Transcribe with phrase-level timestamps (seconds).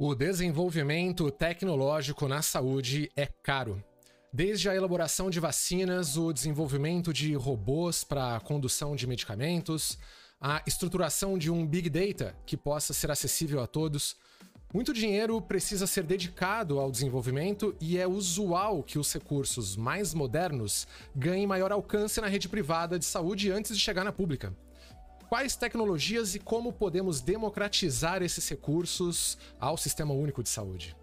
[0.00, 3.82] O desenvolvimento tecnológico na saúde é caro.
[4.32, 9.98] Desde a elaboração de vacinas, o desenvolvimento de robôs para condução de medicamentos,
[10.40, 14.14] a estruturação de um Big Data que possa ser acessível a todos.
[14.72, 20.86] Muito dinheiro precisa ser dedicado ao desenvolvimento e é usual que os recursos mais modernos
[21.12, 24.54] ganhem maior alcance na rede privada de saúde antes de chegar na pública.
[25.28, 30.96] Quais tecnologias e como podemos democratizar esses recursos ao Sistema Único de Saúde?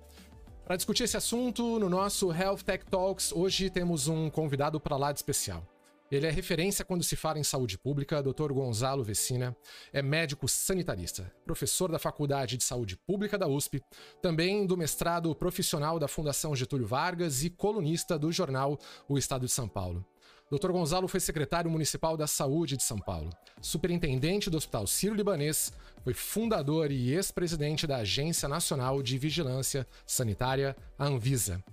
[0.64, 5.12] Para discutir esse assunto, no nosso Health Tech Talks, hoje temos um convidado para lá
[5.12, 5.64] de especial.
[6.10, 8.52] Ele é referência quando se fala em saúde pública, Dr.
[8.52, 9.56] Gonzalo Vecina,
[9.94, 13.80] é médico sanitarista, professor da Faculdade de Saúde Pública da USP,
[14.24, 19.52] também do mestrado profissional da Fundação Getúlio Vargas e colunista do jornal O Estado de
[19.52, 20.04] São Paulo.
[20.52, 20.72] Dr.
[20.72, 26.92] Gonzalo foi secretário municipal da Saúde de São Paulo, superintendente do Hospital Sírio-Libanês, foi fundador
[26.92, 31.64] e ex-presidente da Agência Nacional de Vigilância Sanitária, a Anvisa.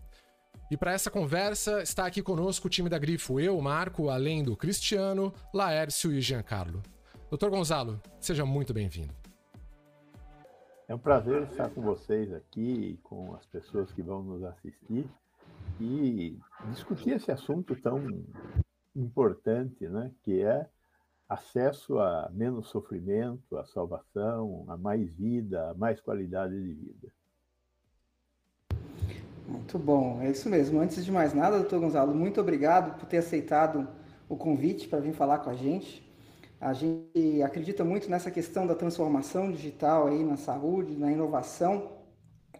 [0.70, 4.56] E para essa conversa está aqui conosco o time da Grifo, eu, Marco, além do
[4.56, 6.82] Cristiano, Laércio e Giancarlo.
[7.28, 9.14] Doutor Gonzalo, seja muito bem-vindo.
[10.88, 15.06] É um prazer estar com vocês aqui, com as pessoas que vão nos assistir
[15.78, 16.38] e
[16.70, 17.98] discutir esse assunto tão
[18.94, 20.68] importante, né, que é
[21.28, 27.12] acesso a menos sofrimento, a salvação, a mais vida, a mais qualidade de vida.
[29.48, 30.80] Muito bom, é isso mesmo.
[30.80, 33.88] Antes de mais nada, doutor Gonzalo, muito obrigado por ter aceitado
[34.28, 36.02] o convite para vir falar com a gente.
[36.60, 41.98] A gente acredita muito nessa questão da transformação digital aí na saúde, na inovação,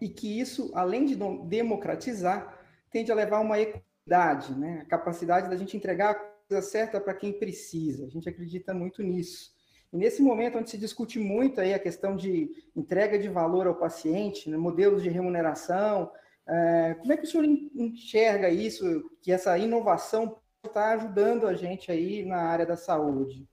[0.00, 2.58] e que isso, além de democratizar,
[2.90, 3.56] tende a levar uma
[4.02, 4.80] equidade, né?
[4.82, 8.06] a capacidade da gente entregar a coisa certa para quem precisa.
[8.06, 9.52] A gente acredita muito nisso.
[9.92, 13.74] E nesse momento onde se discute muito aí a questão de entrega de valor ao
[13.74, 14.56] paciente, né?
[14.56, 16.10] modelos de remuneração,
[16.46, 21.90] é, como é que o senhor enxerga isso, que essa inovação está ajudando a gente
[21.92, 23.46] aí na área da saúde?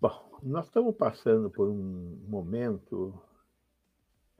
[0.00, 3.14] Bom, nós estamos passando por um momento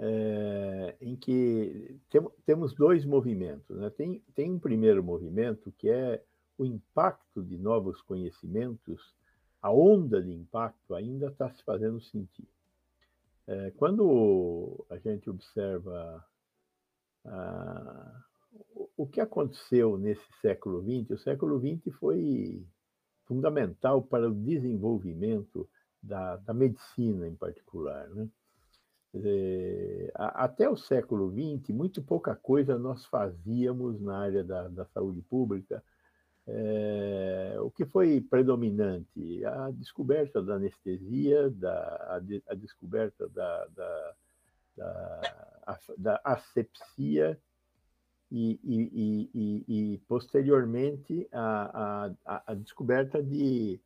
[0.05, 3.79] é, em que tem, temos dois movimentos.
[3.79, 3.89] Né?
[3.91, 6.21] Tem, tem um primeiro movimento que é
[6.59, 9.15] o impacto de novos conhecimentos,
[9.61, 12.49] a onda de impacto ainda está se fazendo sentir.
[13.47, 16.25] É, quando a gente observa
[17.25, 18.25] ah,
[18.97, 21.11] o que aconteceu nesse século XX?
[21.11, 22.67] O século XX foi
[23.25, 25.69] fundamental para o desenvolvimento
[26.03, 28.09] da, da medicina, em particular.
[28.11, 28.29] Né?
[30.15, 35.83] Até o século XX, muito pouca coisa nós fazíamos na área da, da saúde pública.
[36.47, 39.45] É, o que foi predominante?
[39.45, 44.15] A descoberta da anestesia, da, a, a descoberta da, da
[44.77, 45.21] da,
[45.99, 47.39] da asepsia
[48.31, 53.79] e, e, e, e posteriormente a, a, a descoberta de,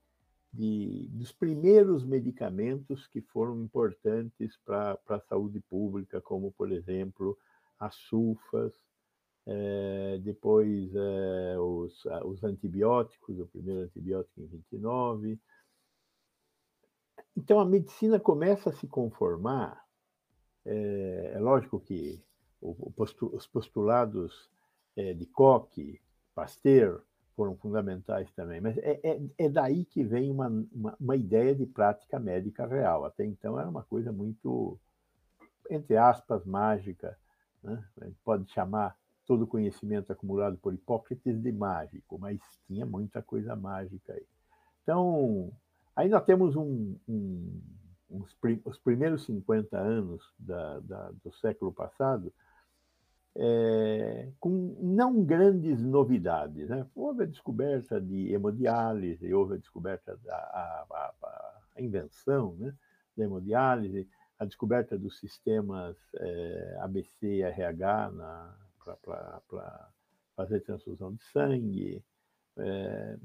[0.53, 7.39] de, dos primeiros medicamentos que foram importantes para a saúde pública, como, por exemplo,
[7.79, 8.73] as sulfas,
[9.47, 15.39] é, depois é, os, os antibióticos, o primeiro antibiótico em 29.
[17.37, 19.87] Então, a medicina começa a se conformar
[20.67, 22.21] é, é lógico que
[22.61, 24.51] o, postu, os postulados
[24.97, 26.01] de Koch,
[26.35, 27.03] Pasteur,
[27.37, 31.67] foram fundamentais também, mas é, é, é daí que vem uma, uma, uma, ideia de
[31.67, 33.05] prática médica real.
[33.05, 34.79] Até então era uma coisa muito,
[35.71, 37.17] entre aspas, mágica.
[37.63, 37.85] Né?
[38.01, 43.21] A gente pode chamar todo o conhecimento acumulado por Hipócrates de mágico, mas tinha muita
[43.21, 44.27] coisa mágica aí.
[44.83, 45.53] Então,
[46.09, 47.61] nós temos um, um
[48.09, 52.33] os, os primeiros 50 anos da, da, do século passado,
[53.39, 56.69] é, com não grandes novidades.
[56.69, 56.87] Né?
[56.95, 62.75] Houve a descoberta de hemodiálise, houve a descoberta da a, a, a invenção né,
[63.17, 68.13] da hemodiálise, a descoberta dos sistemas é, ABC e RH
[69.03, 69.91] para
[70.35, 72.05] fazer transfusão de sangue.
[72.59, 73.19] É,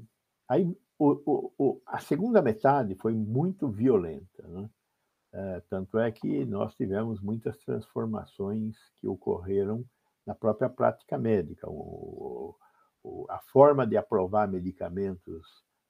[0.46, 4.46] aí o, o, a segunda metade foi muito violenta.
[4.46, 4.68] Né?
[5.70, 9.82] Tanto é que nós tivemos muitas transformações que ocorreram
[10.26, 11.68] na própria prática médica.
[11.68, 12.54] O,
[13.02, 15.42] o, a forma de aprovar medicamentos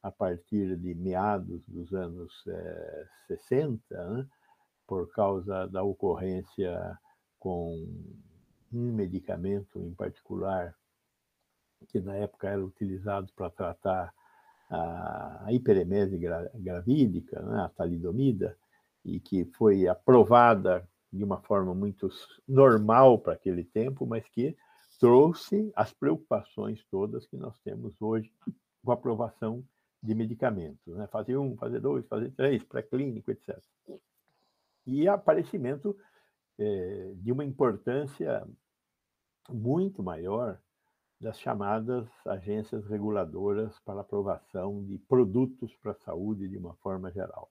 [0.02, 4.26] a partir de meados dos anos é, 60, né,
[4.86, 6.98] por causa da ocorrência
[7.38, 7.86] com
[8.72, 10.74] um medicamento em particular,
[11.88, 14.12] que na época era utilizado para tratar
[14.70, 16.18] a hiperemese
[16.54, 18.56] gravídica, né, a talidomida,
[19.04, 22.08] e que foi aprovada de uma forma muito
[22.48, 24.56] normal para aquele tempo, mas que
[24.98, 28.32] trouxe as preocupações todas que nós temos hoje
[28.82, 29.64] com a aprovação
[30.02, 31.06] de medicamentos, né?
[31.06, 33.58] fazer um, fazer dois, fazer três, pré-clínico, etc.
[34.86, 35.96] E aparecimento
[36.58, 38.46] é, de uma importância
[39.48, 40.58] muito maior
[41.20, 47.48] das chamadas agências reguladoras para aprovação de produtos para a saúde de uma forma geral.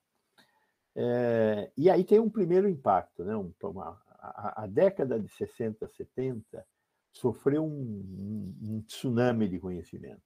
[0.96, 3.36] É, e aí tem um primeiro impacto, né?
[3.36, 6.66] Um, uma, a, a, década de 60, 70
[7.14, 10.22] sofreu um, um, um tsunami de conhecimento.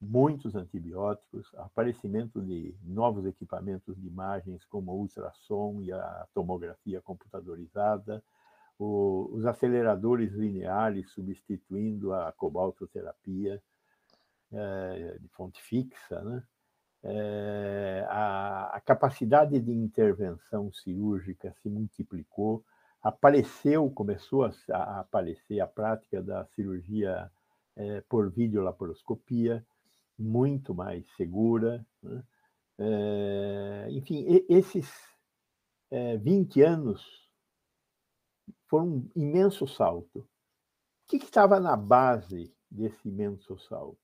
[0.00, 8.22] Muitos antibióticos, aparecimento de novos equipamentos de imagens como o ultrassom e a tomografia computadorizada,
[8.78, 13.62] o, os aceleradores lineares substituindo a cobaltoterapia
[14.52, 16.42] é, de fonte fixa, né?
[17.06, 22.64] É, a, a, capacidade de intervenção cirúrgica se multiplicou,
[23.02, 27.30] apareceu, começou a, a aparecer a prática da cirurgia
[27.76, 29.62] é, por videolaparoscopia,
[30.18, 31.84] muito mais segura.
[32.02, 32.22] Né?
[32.78, 34.90] É, enfim, esses
[36.22, 37.30] 20 anos
[38.66, 40.20] foram um imenso salto.
[40.20, 40.26] O
[41.06, 44.03] que estava na base desse imenso salto?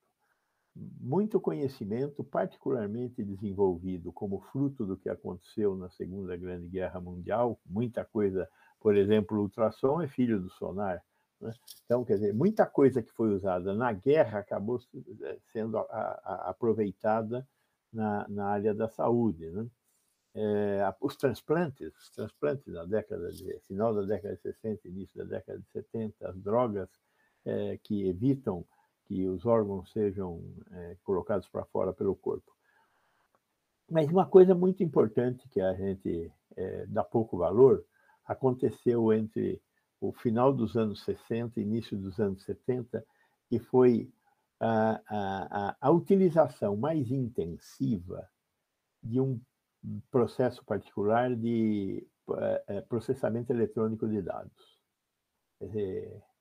[1.00, 8.05] Muito conhecimento, particularmente desenvolvido como fruto do que aconteceu na Segunda Grande Guerra Mundial, muita
[8.05, 8.49] coisa,
[8.81, 11.03] por exemplo, o ultrassom é filho do sonar.
[11.41, 11.53] Né?
[11.85, 14.81] Então, quer dizer, muita coisa que foi usada na guerra acabou
[15.23, 17.47] eh, sendo a, a, aproveitada
[17.93, 19.50] na, na área da saúde.
[19.50, 19.67] Né?
[20.35, 25.25] é, os transplantes, os transplantes na década de final da década de 60, início da
[25.25, 26.88] década de 70, as drogas
[27.44, 28.65] é, que evitam
[29.11, 30.41] que os órgãos sejam
[30.71, 32.53] é, colocados para fora pelo corpo.
[33.91, 36.33] Mas uma coisa muito importante que a gente
[36.87, 37.85] dá pouco valor
[38.25, 39.61] aconteceu entre
[40.01, 43.05] o final dos anos 60 e início dos anos 70,
[43.49, 44.09] que foi
[44.61, 48.29] a, a, a utilização mais intensiva
[49.03, 49.41] de um
[50.09, 52.07] processo particular de
[52.39, 54.79] eh, eh, processamento eletrônico de dados.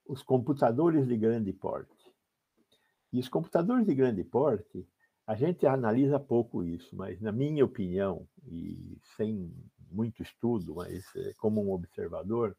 [0.05, 1.98] Os computadores de grande porte.
[3.11, 4.87] E os computadores de grande porte,
[5.25, 9.53] a gente analisa pouco isso, mas na minha opinião, e sem
[9.91, 12.55] muito estudo, mas eh, como um observador,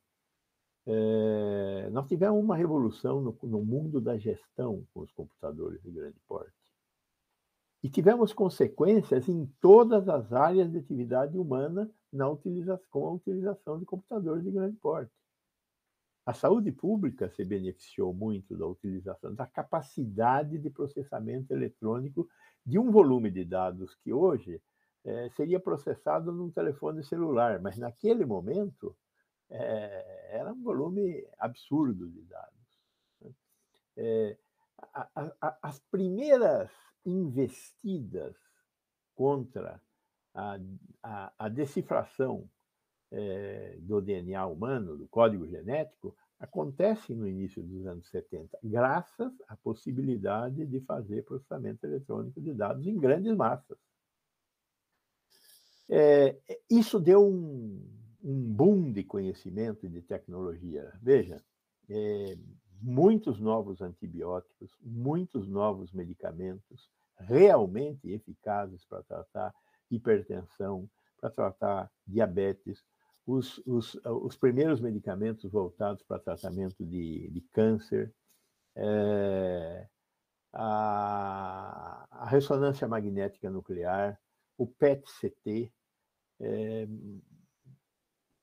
[0.86, 6.18] é, nós tivemos uma revolução no, no mundo da gestão com os computadores de grande
[6.26, 6.54] porte.
[7.82, 13.78] E tivemos consequências em todas as áreas de atividade humana na utilização, com a utilização
[13.78, 15.12] de computadores de grande porte.
[16.26, 22.28] A saúde pública se beneficiou muito da utilização, da capacidade de processamento eletrônico
[22.64, 24.62] de um volume de dados que hoje
[25.04, 28.94] é, seria processado num telefone celular, mas naquele momento
[29.48, 32.80] é, era um volume absurdo de dados.
[33.20, 33.34] Né?
[33.96, 34.38] É,
[34.92, 35.08] a,
[35.40, 36.70] a, as primeiras
[37.04, 38.36] investidas
[39.14, 39.82] contra
[40.32, 42.48] a decifração
[43.12, 49.56] é, do DNA humano, do código genético, acontecem no início dos anos 70, graças à
[49.56, 53.78] possibilidade de fazer processamento eletrônico de dados em grandes massas.
[55.88, 56.38] É,
[56.70, 57.84] isso deu um,
[58.22, 60.90] um, boom de conhecimento e de tecnologia.
[61.02, 61.42] Veja,
[61.88, 62.38] é,
[62.80, 66.88] muitos novos antibióticos, muitos novos medicamentos
[67.18, 69.54] realmente eficazes para tratar
[69.90, 70.88] hipertensão,
[71.20, 72.82] para tratar diabetes,
[73.30, 78.12] os, os, os primeiros medicamentos voltados para tratamento de, de câncer,
[78.76, 79.88] é,
[80.52, 84.20] a, a, ressonância magnética nuclear,
[84.58, 85.72] o PET-CT,
[86.40, 86.88] é,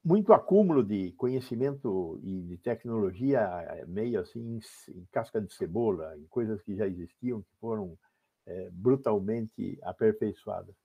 [0.04, 6.26] muito acúmulo de conhecimento e de tecnologia é, meio assim em casca de cebola, em
[6.28, 7.98] coisas que já existiam, que foram
[8.46, 10.76] é, brutalmente aperfeiçoadas.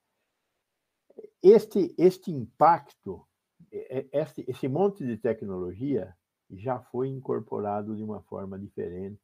[1.41, 3.25] Este, este impacto,
[3.71, 6.17] este, esse monte de tecnologia
[6.51, 9.21] já foi incorporado de uma forma diferente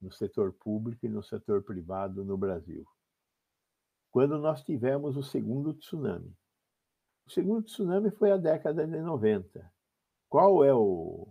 [0.00, 2.86] no setor público e no setor privado no Brasil.
[4.10, 6.34] Quando nós tivemos o segundo tsunami,
[7.26, 9.72] o segundo tsunami foi a década de 90.
[10.28, 11.28] Qual é o,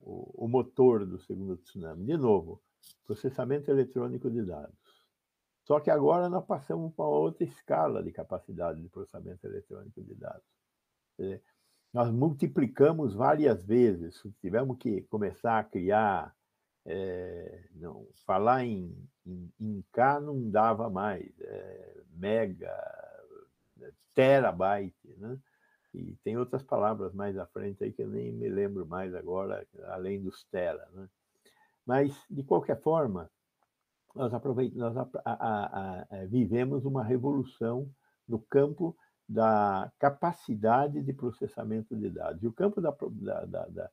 [0.00, 2.04] o, o motor do segundo tsunami?
[2.04, 2.60] De novo,
[3.04, 4.76] processamento eletrônico de dados.
[5.64, 10.51] Só que agora nós passamos para outra escala de capacidade de processamento eletrônico de dados.
[11.22, 11.42] Dizer,
[11.92, 16.34] nós multiplicamos várias vezes, tivemos que começar a criar,
[16.84, 18.92] é, não, falar em,
[19.24, 22.74] em, em, K não dava mais, é, mega,
[24.14, 25.38] terabyte, né?
[25.94, 29.66] E tem outras palavras mais à frente aí que eu nem me lembro mais agora,
[29.88, 30.88] além dos tera.
[30.92, 31.06] Né?
[31.84, 33.30] Mas, de qualquer forma,
[34.14, 34.32] nós,
[34.74, 37.90] nós a, a, a, vivemos uma revolução
[38.26, 38.96] no campo
[39.28, 42.42] da capacidade de processamento de dados.
[42.42, 43.90] E o campo da, da, da, da,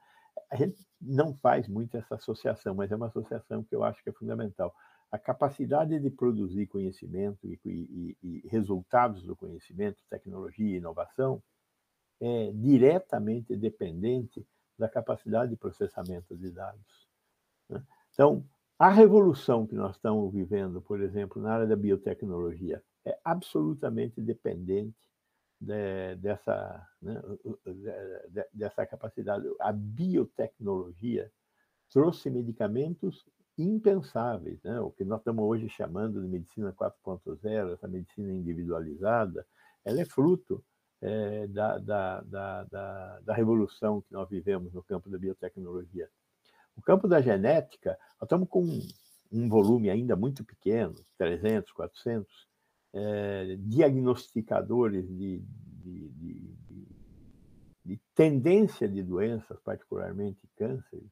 [0.52, 4.10] A gente não faz muito essa associação, mas é uma associação que eu acho que
[4.10, 4.74] é fundamental.
[5.12, 11.42] A capacidade de produzir conhecimento e, e, e resultados do conhecimento, tecnologia e inovação
[12.22, 14.46] é diretamente dependente
[14.78, 17.08] da capacidade de processamento de dados.
[17.70, 17.84] Né?
[18.14, 18.46] Então,
[18.78, 24.96] a revolução que nós estamos vivendo, por exemplo, na área da biotecnologia, é absolutamente dependente
[25.60, 27.22] de, dessa, né,
[28.30, 29.46] de, dessa capacidade.
[29.60, 31.32] A biotecnologia
[31.92, 33.26] trouxe medicamentos
[33.58, 34.80] impensáveis, né?
[34.80, 39.46] o que nós estamos hoje chamando de medicina 4.0, essa medicina individualizada,
[39.84, 40.64] ela é fruto
[41.02, 46.10] é, da, da, da, da, revolução que nós vivemos no campo da biotecnologia.
[46.76, 48.66] O campo da genética, nós estamos com
[49.32, 52.49] um volume ainda muito pequeno, 300, 400,
[52.94, 56.56] é, diagnosticadores de, de, de,
[57.86, 61.10] de, tendência de doenças, particularmente cânceres,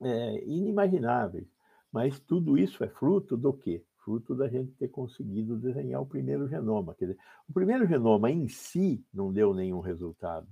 [0.00, 1.46] é, inimagináveis.
[1.92, 3.84] Mas tudo isso é fruto do quê?
[4.04, 6.94] Fruto da gente ter conseguido desenhar o primeiro genoma.
[6.94, 10.46] Quer dizer, o primeiro genoma em si não deu nenhum resultado.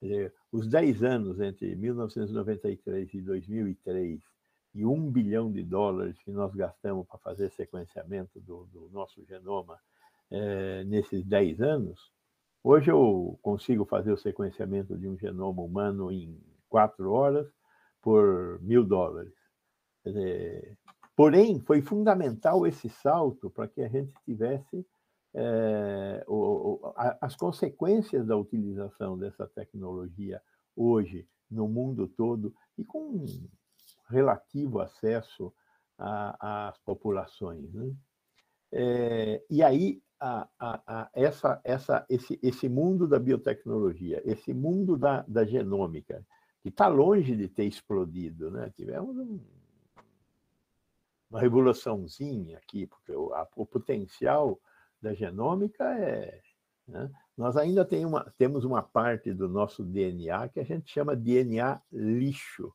[0.00, 4.37] Dizer, os 10 anos entre 1993 e 2003
[4.78, 9.76] e um bilhão de dólares que nós gastamos para fazer sequenciamento do, do nosso genoma
[10.30, 12.12] é, nesses 10 anos,
[12.62, 17.48] hoje eu consigo fazer o sequenciamento de um genoma humano em quatro horas
[18.00, 19.34] por mil dólares.
[20.06, 20.78] Dizer,
[21.16, 24.86] porém, foi fundamental esse salto para que a gente tivesse
[25.34, 26.36] é, o,
[26.84, 30.40] o, as consequências da utilização dessa tecnologia
[30.76, 33.26] hoje no mundo todo e com
[34.08, 35.52] relativo acesso
[35.98, 37.72] às populações.
[37.72, 37.92] Né?
[38.72, 44.96] É, e aí, a, a, a, essa, essa, esse, esse mundo da biotecnologia, esse mundo
[44.96, 46.24] da, da genômica,
[46.62, 48.70] que está longe de ter explodido, né?
[48.74, 49.40] tivemos um,
[51.30, 54.60] uma revoluçãozinha aqui, porque o, o potencial
[55.00, 56.40] da genômica é.
[56.86, 57.10] Né?
[57.36, 61.80] Nós ainda tem uma, temos uma parte do nosso DNA que a gente chama DNA
[61.92, 62.72] lixo.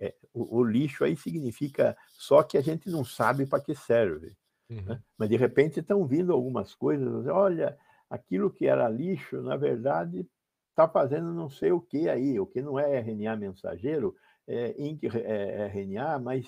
[0.00, 4.34] É, o, o, lixo aí significa só que a gente não sabe para que serve.
[4.68, 4.80] Né?
[4.80, 4.84] Uhum.
[4.86, 5.02] Né?
[5.18, 7.78] Mas de repente estão vindo algumas coisas, olha,
[8.08, 10.26] aquilo que era lixo, na verdade,
[10.70, 14.16] está fazendo não sei o que aí, o que não é RNA mensageiro,
[14.46, 16.46] é, é, é RNA, mas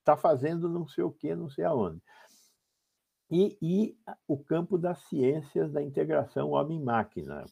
[0.00, 2.02] está fazendo não sei o que, não sei aonde.
[3.30, 3.98] E, e,
[4.28, 7.46] o campo das ciências da integração homem-máquina,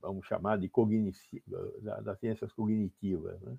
[0.00, 3.38] vamos chamar de cognitiva, das ciências cognitivas.
[3.42, 3.56] Né?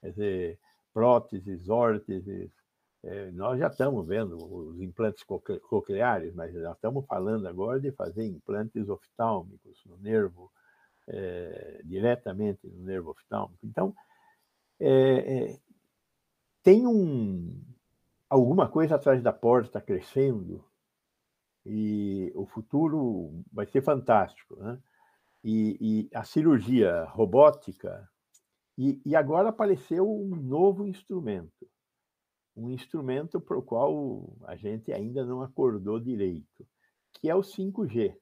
[0.00, 0.58] Quer dizer,
[0.92, 2.50] próteses, órteses.
[3.04, 8.26] É, nós já estamos vendo os implantes cocleares, mas já estamos falando agora de fazer
[8.26, 10.50] implantes oftálmicos no nervo,
[11.06, 13.64] é, diretamente no nervo oftálmico.
[13.64, 13.94] Então,
[14.80, 15.58] é, é
[16.62, 17.62] tem um,
[18.28, 20.64] alguma coisa atrás da porta crescendo
[21.64, 24.56] e o futuro vai ser fantástico.
[24.56, 24.78] Né?
[25.44, 28.08] E, e a cirurgia robótica
[28.78, 31.68] e, e agora apareceu um novo instrumento,
[32.56, 36.64] um instrumento para o qual a gente ainda não acordou direito,
[37.14, 38.16] que é o 5G.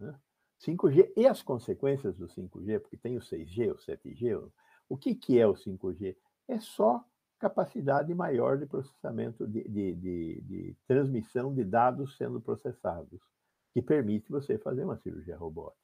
[0.00, 0.20] Né?
[0.66, 4.50] 5G e as consequências do 5G, porque tem o 6G, o 7G.
[4.88, 6.16] O que, que é o 5G?
[6.48, 7.04] É só
[7.38, 13.20] capacidade maior de processamento, de, de, de, de transmissão de dados sendo processados,
[13.72, 15.80] que permite você fazer uma cirurgia robótica.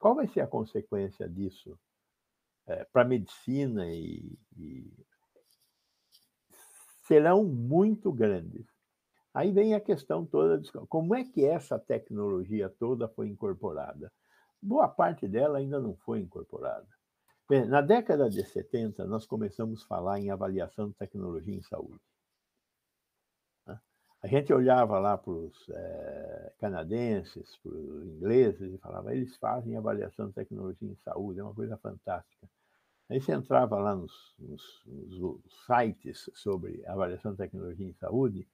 [0.00, 1.78] Qual vai ser a consequência disso
[2.66, 5.06] é, para a medicina e, e
[7.06, 8.66] serão muito grandes.
[9.32, 14.12] Aí vem a questão toda de como é que essa tecnologia toda foi incorporada.
[14.60, 16.88] Boa parte dela ainda não foi incorporada.
[17.68, 22.00] Na década de 70, nós começamos a falar em avaliação de tecnologia em saúde.
[24.26, 29.76] A gente olhava lá para os é, canadenses, para os ingleses, e falava, eles fazem
[29.76, 32.50] avaliação de tecnologia em saúde, é uma coisa fantástica.
[33.08, 38.48] Aí você entrava lá nos, nos, nos, sites sobre avaliação de tecnologia em saúde,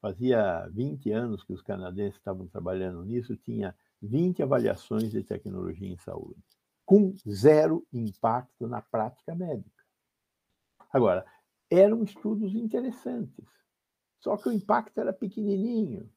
[0.00, 5.98] fazia 20 anos que os canadenses estavam trabalhando nisso, tinha 20 avaliações de tecnologia em
[5.98, 6.42] saúde,
[6.86, 9.84] com zero impacto na prática médica.
[10.90, 11.26] Agora,
[11.70, 13.58] eram estudos interessantes,
[14.20, 16.10] só que o impacto era pequenininho.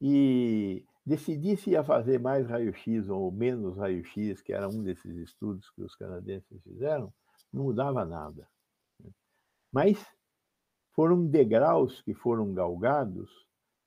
[0.00, 5.70] E decidir se ia fazer mais raio-x ou menos raio-x, que era um desses estudos
[5.70, 7.12] que os canadenses fizeram,
[7.52, 8.48] não mudava nada.
[9.72, 10.04] Mas
[10.92, 13.30] foram degraus que foram galgados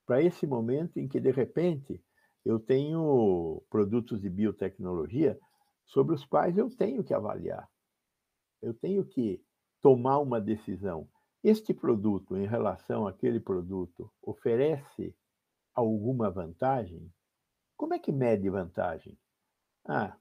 [0.05, 2.03] para esse momento em que, de repente,
[2.43, 5.39] eu tenho produtos de biotecnologia
[5.85, 7.69] sobre os quais eu tenho que avaliar.
[8.61, 9.43] Eu tenho que
[9.81, 11.07] tomar uma decisão.
[11.43, 15.15] Este produto, em relação àquele produto, oferece
[15.73, 17.11] alguma vantagem?
[17.75, 19.17] Como é que mede vantagem?
[19.87, 20.15] Ah,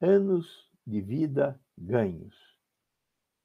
[0.00, 2.36] anos de vida ganhos.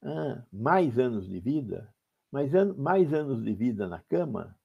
[0.03, 1.91] Ah, mais anos de vida?
[2.31, 4.55] Mais, an mais anos de vida na cama?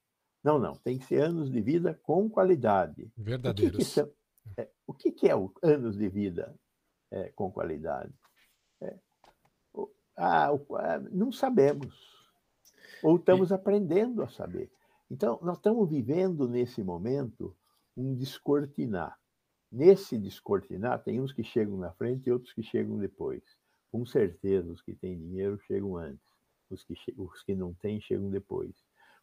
[0.44, 0.74] Não, não.
[0.74, 3.10] Tem que ser anos de vida com qualidade.
[3.16, 3.76] Verdadeiros.
[3.76, 4.12] O que, que, são,
[4.58, 6.54] é, o que, que é o anos de vida
[7.10, 8.12] é, com qualidade?
[8.82, 8.98] É,
[10.16, 10.50] ah,
[11.10, 12.21] não sabemos.
[13.02, 13.54] Ou estamos e...
[13.54, 14.70] aprendendo a saber.
[15.10, 17.54] Então, nós estamos vivendo nesse momento
[17.96, 19.18] um descortinar.
[19.70, 23.42] Nesse descortinar, tem uns que chegam na frente e outros que chegam depois.
[23.90, 26.24] Com certeza, os que têm dinheiro chegam antes,
[26.70, 28.72] os que, os que não têm chegam depois.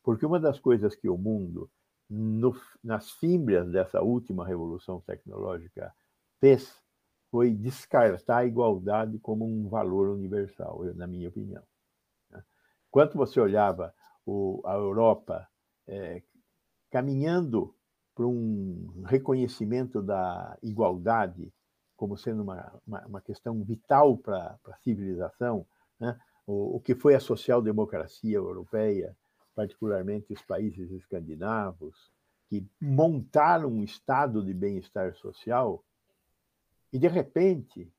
[0.03, 1.69] Porque uma das coisas que o mundo,
[2.09, 5.93] no, nas fímbrias dessa última revolução tecnológica,
[6.39, 6.79] fez
[7.31, 11.63] foi descartar a igualdade como um valor universal, na minha opinião.
[12.89, 13.93] Enquanto você olhava
[14.25, 15.47] o, a Europa
[15.87, 16.21] é,
[16.89, 17.73] caminhando
[18.15, 21.53] para um reconhecimento da igualdade
[21.99, 25.65] como sendo uma, uma, uma questão vital para a civilização,
[25.99, 26.17] né?
[26.47, 29.15] o, o, que foi a social-democracia europeia,
[29.53, 32.09] particularmente os países escandinavos,
[32.47, 35.83] que montaram um estado de bem-estar social,
[36.91, 37.91] e de repente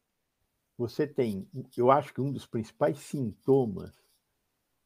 [0.79, 4.00] você tem, eu acho que um dos principais sintomas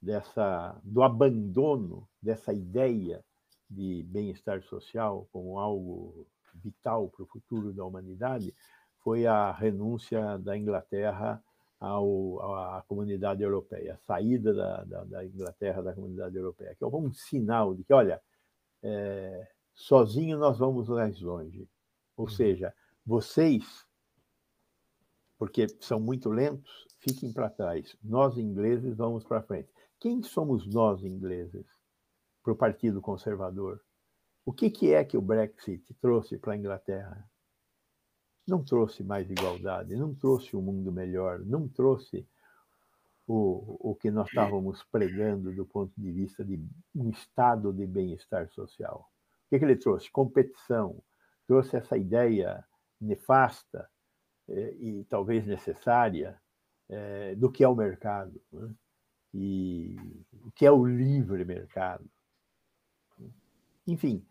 [0.04, 3.24] dessa do abandono dessa ideia
[3.68, 8.54] de bem-estar social como algo vital para o futuro da humanidade
[8.98, 11.42] foi a renúncia da Inglaterra
[11.80, 16.86] ao, à comunidade europeia, a saída da, da, da, Inglaterra da comunidade europeia, que é
[16.86, 18.20] um sinal de que, olha,
[18.82, 21.68] é, sozinho nós vamos mais longe.
[22.16, 22.30] Ou uhum.
[22.30, 22.72] seja,
[23.04, 23.86] vocês,
[25.36, 27.94] porque são muito lentos, fiquem para trás.
[28.02, 29.68] Nós, ingleses, vamos para frente.
[30.04, 31.64] Quem somos nós, ingleses?
[32.42, 33.80] para o Partido Conservador.
[34.44, 37.26] O que, que é que o Brexit trouxe para a Inglaterra?
[38.46, 42.28] Não trouxe mais igualdade, não trouxe um mundo melhor, não trouxe
[43.26, 46.62] o, o que nós estávamos pregando do ponto de vista de
[46.94, 49.10] um estado de bem-estar social.
[49.46, 50.10] O que, que ele trouxe?
[50.10, 51.02] Competição,
[51.46, 52.62] trouxe essa ideia
[53.00, 53.88] nefasta
[54.50, 56.38] eh, e talvez necessária
[56.90, 58.68] eh, do que é o mercado né?
[59.34, 59.96] E
[60.44, 62.08] o que é o livre mercado.
[63.84, 64.24] Enfim,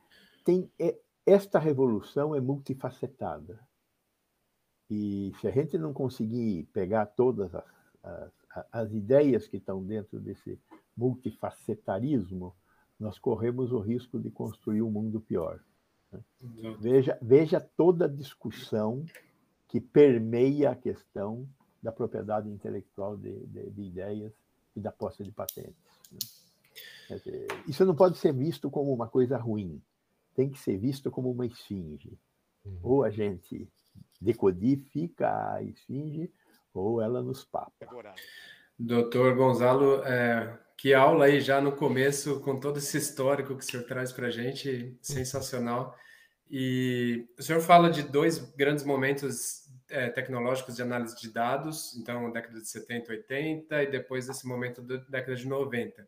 [0.46, 3.60] tem, é, esta revolução é multifacetada.
[4.90, 7.66] E se a gente não conseguir pegar todas as,
[8.02, 8.32] as,
[8.72, 10.58] as ideias que estão dentro desse
[10.96, 12.56] multifacetarismo,
[12.98, 15.60] nós corremos o risco de construir um mundo pior.
[16.12, 16.22] Né?
[16.80, 19.06] Veja, veja toda a discussão
[19.68, 21.48] que permeia a questão
[21.82, 24.43] da propriedade intelectual de, de, de ideias
[24.76, 25.76] e da posse de patentes.
[26.12, 27.18] Né?
[27.18, 29.82] Dizer, isso não pode ser visto como uma coisa ruim,
[30.36, 32.18] tem que ser visto como uma esfinge.
[32.66, 32.80] Uhum.
[32.82, 33.68] Ou a gente
[34.20, 36.32] decodifica a esfinge,
[36.74, 37.72] ou ela nos papa.
[38.78, 43.68] Doutor Gonzalo, é, que aula aí já no começo, com todo esse histórico que o
[43.68, 45.96] senhor traz para a gente, sensacional.
[46.50, 52.32] E o senhor fala de dois grandes momentos é, tecnológicos de análise de dados, então
[52.32, 56.08] década de 70, 80, e depois desse momento da década de 90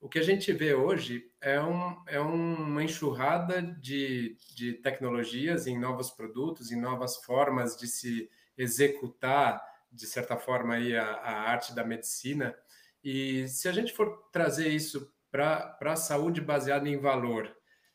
[0.00, 5.78] o que a gente vê hoje é, um, é uma enxurrada de, de tecnologias em
[5.78, 11.74] novos produtos, em novas formas de se executar, de certa forma, aí, a, a arte
[11.74, 12.54] da medicina.
[13.02, 17.54] E se a gente for trazer isso para a saúde baseada em valor,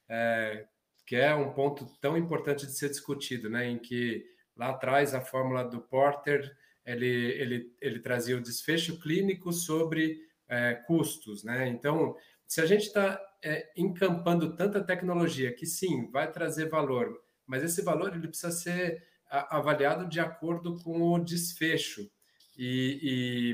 [0.10, 0.67] é,
[1.12, 4.24] que é um ponto tão importante de ser discutido, né, em que
[4.56, 6.50] lá atrás a fórmula do Porter
[6.86, 11.67] ele, ele, ele trazia o desfecho clínico sobre é, custos, né?
[11.67, 12.15] Então,
[12.47, 17.82] se a gente está é, encampando tanta tecnologia que sim, vai trazer valor, mas esse
[17.82, 22.10] valor ele precisa ser avaliado de acordo com o desfecho.
[22.58, 23.00] E,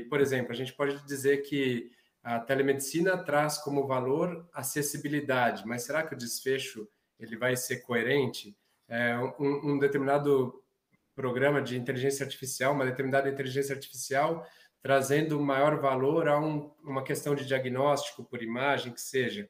[0.04, 1.90] e, por exemplo, a gente pode dizer que
[2.22, 6.86] a telemedicina traz como valor acessibilidade, mas será que o desfecho
[7.18, 8.56] ele vai ser coerente?
[8.88, 10.62] É, um, um determinado
[11.14, 14.46] programa de inteligência artificial, uma determinada inteligência artificial
[14.82, 19.48] trazendo maior valor a um, uma questão de diagnóstico por imagem, que seja.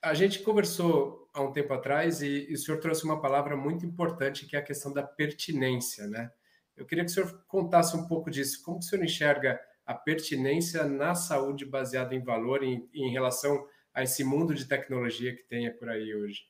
[0.00, 3.84] A gente conversou há um tempo atrás e, e, o senhor trouxe uma palavra muito
[3.84, 6.30] importante que é a questão da pertinência, né?
[6.76, 8.62] Eu queria que o senhor contasse um pouco disso.
[8.62, 14.02] Como o senhor enxerga a pertinência na saúde baseada em valor em, em relação a
[14.02, 16.42] esse mundo de tecnologia que tem por aí hoje?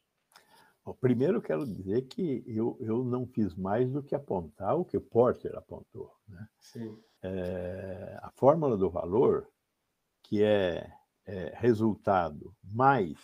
[0.84, 4.96] Bom, primeiro, quero dizer que eu, eu não fiz mais do que apontar o que
[4.96, 6.14] o Porter apontou.
[6.28, 6.46] Né?
[6.58, 7.02] Sim.
[7.22, 9.48] É, a fórmula do valor,
[10.22, 10.92] que é,
[11.24, 13.18] é resultado mais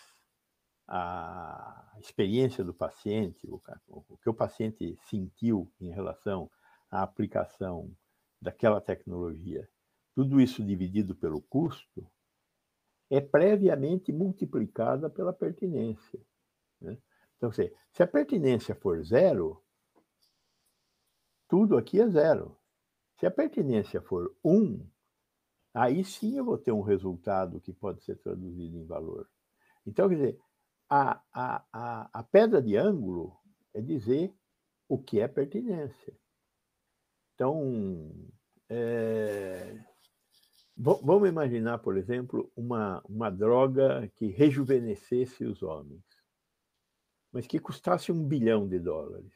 [0.89, 6.51] a experiência do paciente, o, o que o paciente sentiu em relação
[6.91, 7.95] à aplicação
[8.41, 9.69] daquela tecnologia,
[10.15, 12.11] tudo isso dividido pelo custo,
[13.11, 16.21] é previamente multiplicada pela pertinência.
[16.81, 16.97] Né?
[17.41, 19.65] Então, se a pertinência for zero,
[21.49, 22.55] tudo aqui é zero.
[23.19, 24.87] Se a pertinência for um,
[25.73, 29.27] aí sim eu vou ter um resultado que pode ser traduzido em valor.
[29.87, 30.41] Então, quer dizer,
[30.87, 33.35] a, a, a, a pedra de ângulo
[33.73, 34.35] é dizer
[34.87, 36.15] o que é pertinência.
[37.35, 38.13] Então,
[38.69, 39.83] é,
[40.77, 46.10] vamos imaginar, por exemplo, uma, uma droga que rejuvenescesse os homens
[47.33, 49.33] mas que custasse um bilhão de dólares.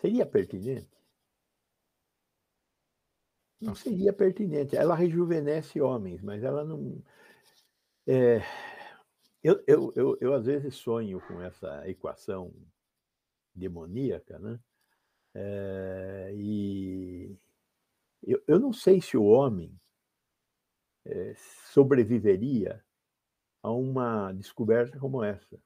[0.00, 0.90] Seria pertinente?
[3.60, 4.76] Não seria pertinente.
[4.76, 7.00] Ela rejuvenesce homens, mas ela não.
[8.06, 8.40] É...
[9.42, 12.52] Eu, eu, eu, eu, às vezes sonho com essa equação
[13.54, 14.58] demoníaca, né?
[15.34, 16.32] É...
[16.34, 17.36] E
[18.22, 19.78] eu, eu não sei se o homem
[21.04, 21.34] é,
[21.72, 22.84] sobreviveria
[23.62, 25.60] a uma descoberta como essa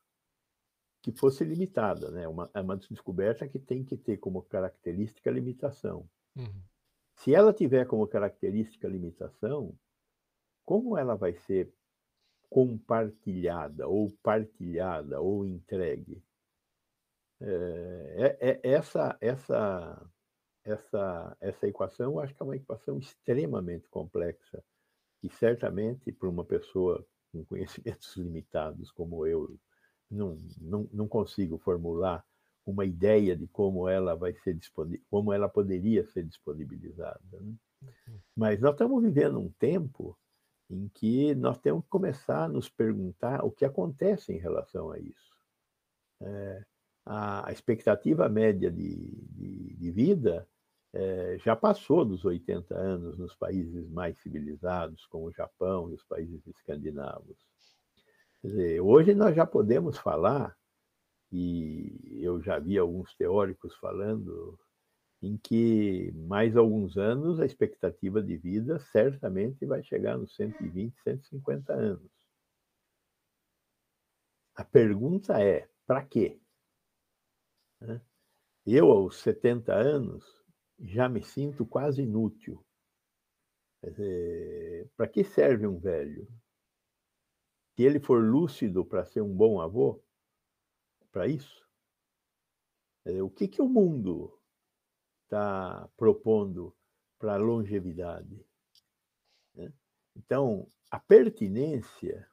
[1.07, 2.27] que fosse limitada, né?
[2.27, 6.11] Uma, é uma descoberta que tem que ter como característica limitação.
[6.35, 6.63] Uhum.
[7.15, 9.73] Se ela tiver como característica limitação,
[10.65, 11.73] como ela vai ser
[12.51, 16.21] compartilhada ou partilhada ou entregue?
[17.41, 20.11] É, é, é essa essa
[20.65, 24.61] essa essa equação, eu acho que é uma equação extremamente complexa
[25.23, 29.57] e certamente para uma pessoa com conhecimentos limitados como eu
[30.11, 32.25] não, não, não consigo formular
[32.65, 34.59] uma ideia de como ela vai ser
[35.09, 37.21] como ela poderia ser disponibilizada.
[37.33, 37.55] Né?
[37.83, 38.21] Uhum.
[38.35, 40.19] Mas nós estamos vivendo um tempo
[40.69, 44.99] em que nós temos que começar a nos perguntar o que acontece em relação a
[44.99, 45.37] isso.
[46.21, 46.65] É,
[47.05, 48.97] a, a, expectativa média de,
[49.31, 50.49] de, de vida
[50.93, 56.03] é, já passou dos 80 anos nos países mais civilizados, como o Japão e os
[56.05, 57.37] países escandinavos.
[58.41, 60.57] Quer dizer, hoje nós já podemos falar,
[61.33, 64.59] e eu já vi alguns teóricos falando,
[65.23, 71.73] em que mais alguns anos a expectativa de vida certamente vai chegar nos 120, 150
[71.73, 72.11] anos.
[74.55, 76.41] A pergunta é: para quê?
[78.65, 80.25] Eu, aos 70 anos,
[80.79, 82.65] já me sinto quase inútil.
[84.97, 86.27] Para que serve um velho?
[87.77, 90.03] Se ele for lúcido para ser um bom avô,
[91.13, 91.63] para isso,
[93.05, 94.41] é, o que, que o mundo
[95.25, 96.75] está propondo
[97.19, 98.47] para a longevidade?
[99.55, 99.71] Né?
[100.17, 102.27] Então, a pertinência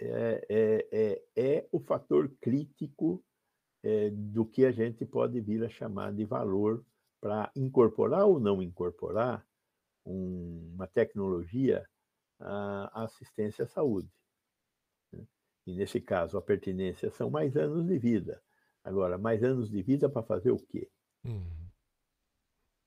[0.00, 3.24] é, é, é, é o fator crítico
[3.80, 6.84] é, do que a gente pode vir a chamar de valor
[7.20, 9.46] para incorporar ou não incorporar
[10.04, 11.88] um, uma tecnologia
[12.40, 14.10] à assistência à saúde.
[15.66, 18.42] E nesse caso, a pertinência são mais anos de vida.
[18.82, 20.90] Agora, mais anos de vida para fazer o quê?
[21.24, 21.68] Hum.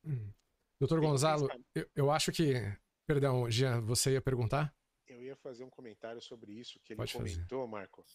[0.06, 0.32] Hum.
[0.80, 2.54] Doutor Gonzalo, eu, eu, acho que.
[3.08, 4.74] Perdão, Jean, você ia perguntar?
[5.08, 7.72] Eu ia fazer um comentário sobre isso que ele Pode comentou, fazer.
[7.72, 8.06] Marco.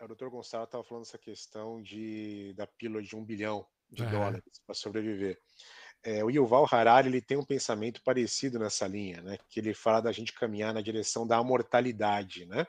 [0.00, 4.10] O doutor Gonçalo estava falando essa questão de, da pílula de um bilhão de é.
[4.10, 5.40] dólares para sobreviver.
[6.02, 9.38] É, o Yuval Harari ele tem um pensamento parecido nessa linha, né?
[9.48, 12.66] Que ele fala da gente caminhar na direção da mortalidade, né?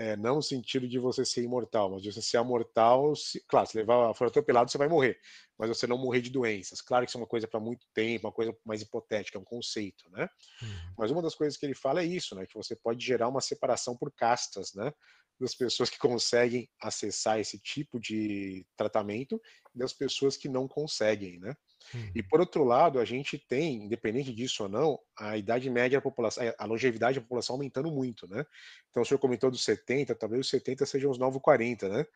[0.00, 3.14] É, não no sentido de você ser imortal, mas de você ser amortal.
[3.14, 5.20] Se, claro, se levar for atropelado, você vai morrer,
[5.58, 6.80] mas você não morrer de doenças.
[6.80, 9.44] Claro que isso é uma coisa para muito tempo, uma coisa mais hipotética, é um
[9.44, 10.26] conceito, né?
[10.62, 10.94] Uhum.
[10.96, 12.46] Mas uma das coisas que ele fala é isso, né?
[12.46, 14.90] Que você pode gerar uma separação por castas, né?
[15.38, 19.38] Das pessoas que conseguem acessar esse tipo de tratamento
[19.74, 21.54] e das pessoas que não conseguem, né?
[21.94, 22.10] Uhum.
[22.14, 26.02] E por outro lado, a gente tem, independente disso ou não, a idade média da
[26.02, 28.44] população, a longevidade da população aumentando muito, né?
[28.90, 32.06] Então, o senhor comentou dos 70, talvez os 70 sejam os novos 40, né?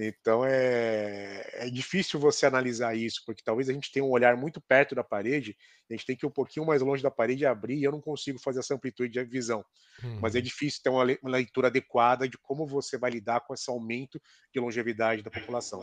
[0.00, 4.60] Então, é, é difícil você analisar isso, porque talvez a gente tenha um olhar muito
[4.60, 5.56] perto da parede,
[5.90, 7.90] a gente tem que ir um pouquinho mais longe da parede e abrir, e eu
[7.90, 9.64] não consigo fazer essa amplitude de visão.
[10.02, 10.20] Uhum.
[10.20, 10.44] Mas é uhum.
[10.44, 14.22] difícil ter uma leitura adequada de como você vai lidar com esse aumento
[14.54, 15.82] de longevidade da população.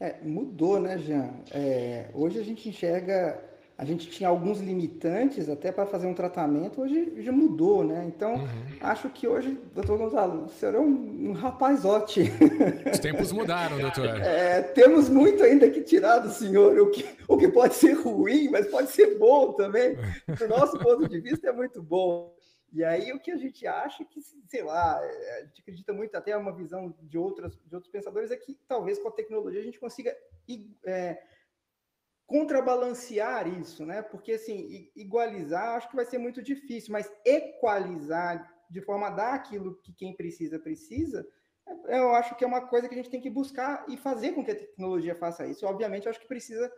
[0.00, 1.30] É, mudou, né, Jean?
[1.52, 3.40] É, hoje a gente enxerga
[3.76, 8.04] a gente tinha alguns limitantes até para fazer um tratamento, hoje já mudou, né?
[8.06, 8.46] Então, uhum.
[8.80, 12.22] acho que hoje, doutor Gonzalo, o senhor é um, um rapazote.
[12.92, 14.06] Os tempos mudaram, doutor.
[14.20, 18.48] É, temos muito ainda que tirar do senhor, o que, o que pode ser ruim,
[18.48, 19.96] mas pode ser bom também.
[20.38, 22.32] Do nosso ponto de vista, é muito bom.
[22.74, 26.16] E aí, o que a gente acha que, sei lá, é, a gente acredita muito,
[26.16, 29.64] até uma visão de, outras, de outros pensadores, é que talvez com a tecnologia a
[29.64, 30.14] gente consiga.
[30.84, 31.22] É,
[32.26, 34.00] contrabalancear isso, né?
[34.00, 39.34] Porque assim, igualizar acho que vai ser muito difícil, mas equalizar de forma a dar
[39.34, 41.26] aquilo que quem precisa precisa,
[41.86, 44.32] é, eu acho que é uma coisa que a gente tem que buscar e fazer
[44.32, 45.66] com que a tecnologia faça isso.
[45.66, 46.72] Obviamente, eu acho que precisa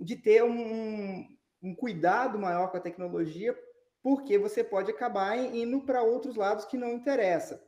[0.00, 1.26] de ter um,
[1.62, 3.56] um cuidado maior com a tecnologia,
[4.08, 7.62] porque você pode acabar indo para outros lados que não interessa.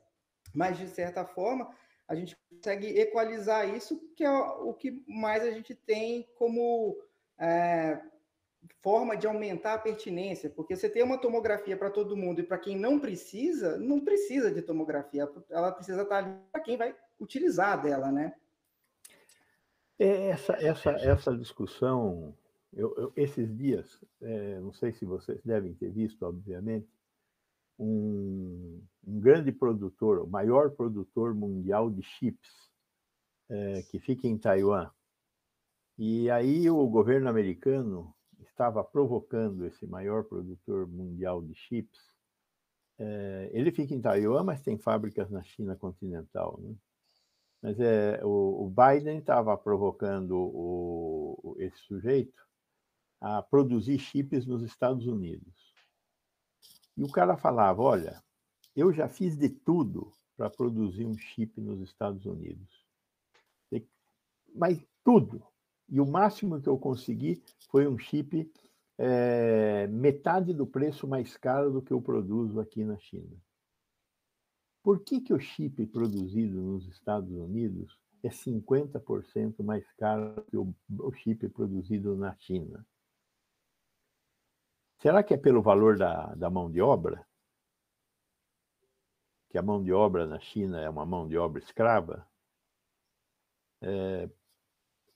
[0.55, 1.71] Mas, de certa forma,
[2.09, 6.97] a gente consegue equalizar isso, que é o que mais a gente tem como
[7.39, 8.01] é,
[8.81, 12.57] forma de aumentar a pertinência, porque você tem uma tomografia para todo mundo e para
[12.57, 17.83] quem não precisa, não precisa de tomografia, ela precisa estar ali para quem vai utilizar
[17.83, 18.35] dela, né?
[19.99, 22.35] É, essa, essa, essa discussão,
[22.73, 26.89] eu, eu, esses dias, é, não sei se vocês devem ter visto, obviamente,
[27.79, 32.71] um, um grande produtor, o maior produtor mundial de chips,
[33.49, 34.91] é, que fica em Taiwan,
[35.99, 42.01] e aí o governo americano estava provocando esse maior produtor mundial de chips.
[42.99, 46.59] É, ele fica em Taiwan, mas tem fábricas na China continental.
[46.63, 46.75] Né?
[47.61, 52.50] Mas é, o, o Biden estava provocando o, esse sujeito
[53.21, 55.75] a produzir chips nos Estados Unidos.
[56.97, 58.23] E o cara falava: Olha,
[58.75, 62.87] eu já fiz de tudo para produzir um chip nos Estados Unidos.
[64.55, 65.43] Mas tudo.
[65.89, 68.51] E o máximo que eu consegui foi um chip
[68.99, 73.37] é, metade do preço mais caro do que eu produzo aqui na China.
[74.83, 80.75] Por que, que o chip produzido nos Estados Unidos é 50% mais caro que o,
[80.99, 82.87] o chip produzido na China?
[85.01, 87.27] Será que é pelo valor da, da mão de obra?
[89.49, 92.29] Que a mão de obra na China é uma mão de obra escrava?
[93.81, 94.29] É,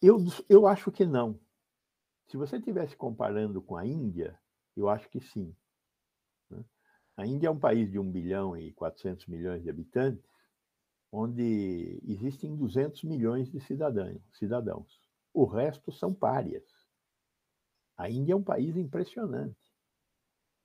[0.00, 0.16] eu,
[0.48, 1.38] eu acho que não.
[2.26, 4.40] Se você estivesse comparando com a Índia,
[4.74, 5.54] eu acho que sim.
[6.48, 6.64] Né?
[7.14, 10.24] A Índia é um país de 1 bilhão e 400 milhões de habitantes,
[11.12, 14.22] onde existem 200 milhões de cidadãos.
[14.32, 14.98] cidadãos.
[15.32, 16.64] O resto são párias.
[17.98, 19.63] A Índia é um país impressionante,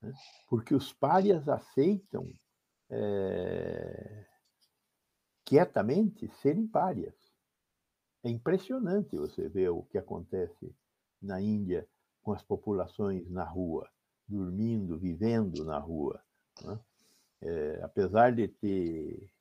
[0.00, 0.12] né?
[0.48, 2.26] porque os párias aceitam
[2.88, 4.26] é,
[5.44, 7.14] quietamente serem párias.
[8.22, 10.74] É impressionante você ver o que acontece
[11.20, 11.86] na Índia
[12.22, 13.88] com as populações na rua,
[14.28, 16.22] dormindo, vivendo na rua.
[16.62, 16.80] Né?
[17.42, 19.32] É, apesar de ter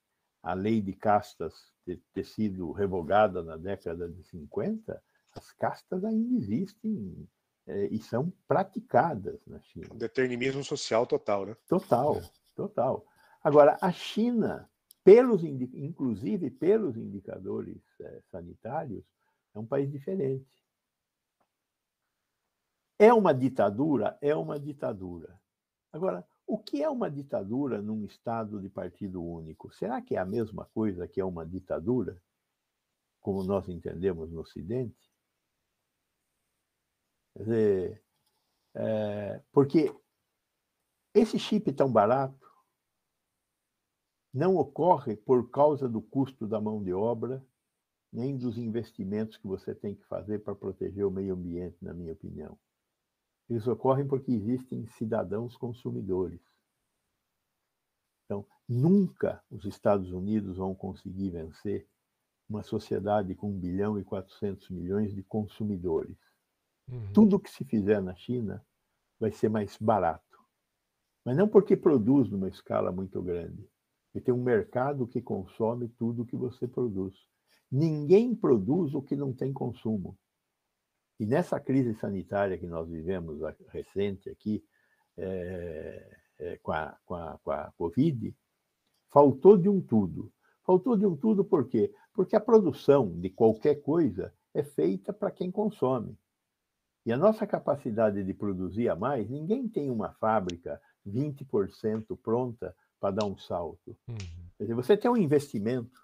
[0.42, 1.54] a lei de castas
[1.86, 5.02] ter, ter, sido revogada na década de 50,
[5.34, 7.28] as castas ainda existem
[7.70, 9.90] é, e são praticadas na China.
[9.94, 11.56] determinismo social total, né?
[11.68, 12.20] Total,
[12.56, 13.06] total.
[13.44, 14.68] Agora, a China
[15.04, 19.04] pelos, inclusive pelos indicadores é, sanitários,
[19.54, 20.48] é um país diferente.
[22.98, 24.18] É uma ditadura?
[24.22, 25.40] É uma ditadura.
[25.92, 29.72] Agora, o que é uma ditadura num Estado de partido único?
[29.74, 32.22] Será que é a mesma coisa que é uma ditadura,
[33.22, 35.09] como nós entendemos no Ocidente?
[37.40, 38.04] Quer dizer,
[38.76, 39.96] é, porque
[41.14, 42.38] esse chip tão barato,
[44.34, 47.42] não ocorre por causa do custo da mão de obra,
[48.12, 52.12] nem dos investimentos que você tem que fazer para proteger o meio ambiente, na minha
[52.12, 52.60] opinião.
[53.50, 56.42] Eles ocorrem porque existem cidadãos consumidores.
[58.26, 61.88] Então, nunca os Estados Unidos vão conseguir vencer
[62.50, 66.29] uma sociedade com 1 bilhão e 400 milhões de consumidores.
[66.92, 67.14] Uhum.
[67.14, 68.66] Tudo que se fizer na China
[69.20, 70.24] vai ser mais barato.
[71.26, 73.70] Mas não porque produz numa escala muito grande,
[74.14, 77.16] e tem um mercado que consome tudo que você produz.
[77.72, 80.18] Ninguém produz o que não tem consumo.
[81.20, 84.64] E nessa crise sanitária que nós vivemos recente aqui,
[85.18, 88.36] é, é, com, a, com, a, com a Covid,
[89.10, 90.32] faltou de um tudo.
[90.66, 91.94] Faltou de um tudo por quê?
[92.14, 96.18] Porque a produção de qualquer coisa é feita para quem consome.
[97.10, 103.16] E a nossa capacidade de produzir a mais, ninguém tem uma fábrica 20% pronta para
[103.16, 103.98] dar um salto.
[104.08, 104.16] Uhum.
[104.56, 106.00] Quer dizer, você tem um investimento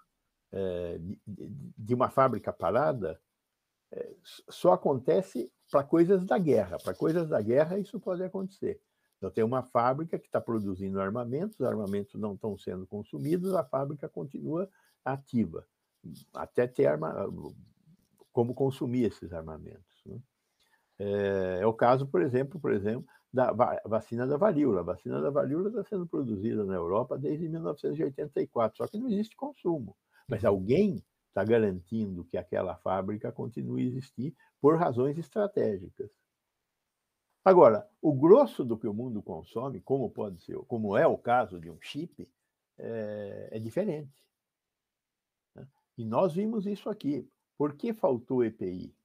[0.50, 1.20] é, de,
[1.78, 3.20] de, uma fábrica parada,
[3.92, 4.16] é,
[4.48, 6.76] só acontece para coisas da guerra.
[6.82, 8.80] Para coisas da guerra, isso pode acontecer.
[9.18, 13.62] Então, tem uma fábrica que está produzindo armamentos, os armamentos não estão sendo consumidos, a
[13.62, 14.68] fábrica continua
[15.04, 15.64] ativa,
[16.34, 17.14] até ter arma...
[18.32, 19.95] como consumir esses armamentos.
[20.98, 23.52] É, é, o caso, por exemplo, por exemplo, da
[23.84, 24.80] vacina da varíola.
[24.80, 29.36] A vacina da varíola está sendo produzida na Europa desde 1984, só que não existe
[29.36, 29.96] consumo.
[30.26, 30.50] Mas uhum.
[30.50, 36.10] alguém está garantindo que aquela fábrica continue a existir por razões estratégicas.
[37.44, 41.60] Agora, o grosso do que o mundo consome, como pode ser, como é o caso
[41.60, 42.28] de um chip,
[42.78, 44.24] é, é diferente.
[45.54, 45.68] Né?
[45.98, 47.30] E nós vimos isso aqui.
[47.56, 48.95] Por que faltou EPI?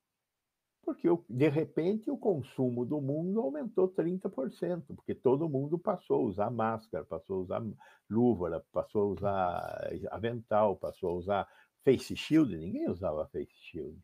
[0.84, 6.50] Porque, de repente, o consumo do mundo aumentou 30%, porque todo mundo passou a usar
[6.50, 7.64] máscara, passou a usar
[8.10, 11.48] luva, passou a usar avental, passou a usar
[11.84, 12.58] face shield.
[12.58, 13.98] Ninguém usava face shield.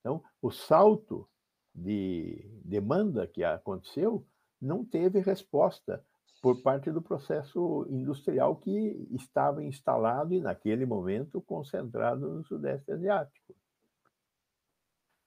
[0.00, 1.28] Então, o salto
[1.74, 4.24] de demanda que aconteceu
[4.60, 6.04] não teve resposta
[6.40, 13.54] por parte do processo industrial que estava instalado e, naquele momento, concentrado no Sudeste Asiático.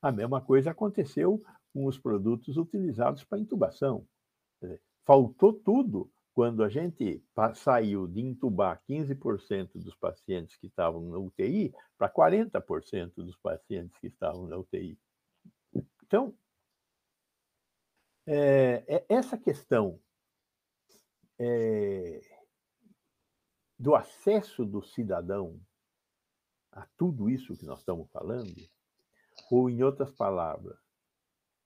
[0.01, 4.07] A mesma coisa aconteceu com os produtos utilizados para intubação.
[5.05, 7.23] Faltou tudo quando a gente
[7.55, 14.07] saiu de intubar 15% dos pacientes que estavam na UTI para 40% dos pacientes que
[14.07, 14.97] estavam na UTI.
[16.03, 16.35] Então,
[18.25, 19.99] é, é essa questão
[21.37, 22.21] é,
[23.77, 25.59] do acesso do cidadão
[26.71, 28.53] a tudo isso que nós estamos falando
[29.49, 30.77] ou, em outras palavras,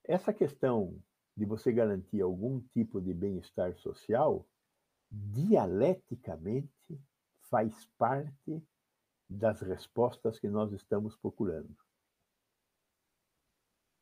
[0.03, 1.01] essa questão
[1.35, 4.47] de você garantir algum tipo de bem-estar social,
[5.11, 6.69] dialeticamente
[7.49, 8.63] faz parte
[9.29, 11.75] das respostas que nós estamos procurando.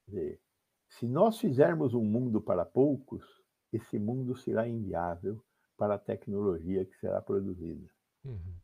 [0.08, 0.42] Dizer,
[0.90, 3.26] se nós fizermos um mundo para poucos,
[3.72, 5.44] esse mundo será inviável
[5.78, 7.90] para a tecnologia que será produzida.
[8.24, 8.56] Uhum.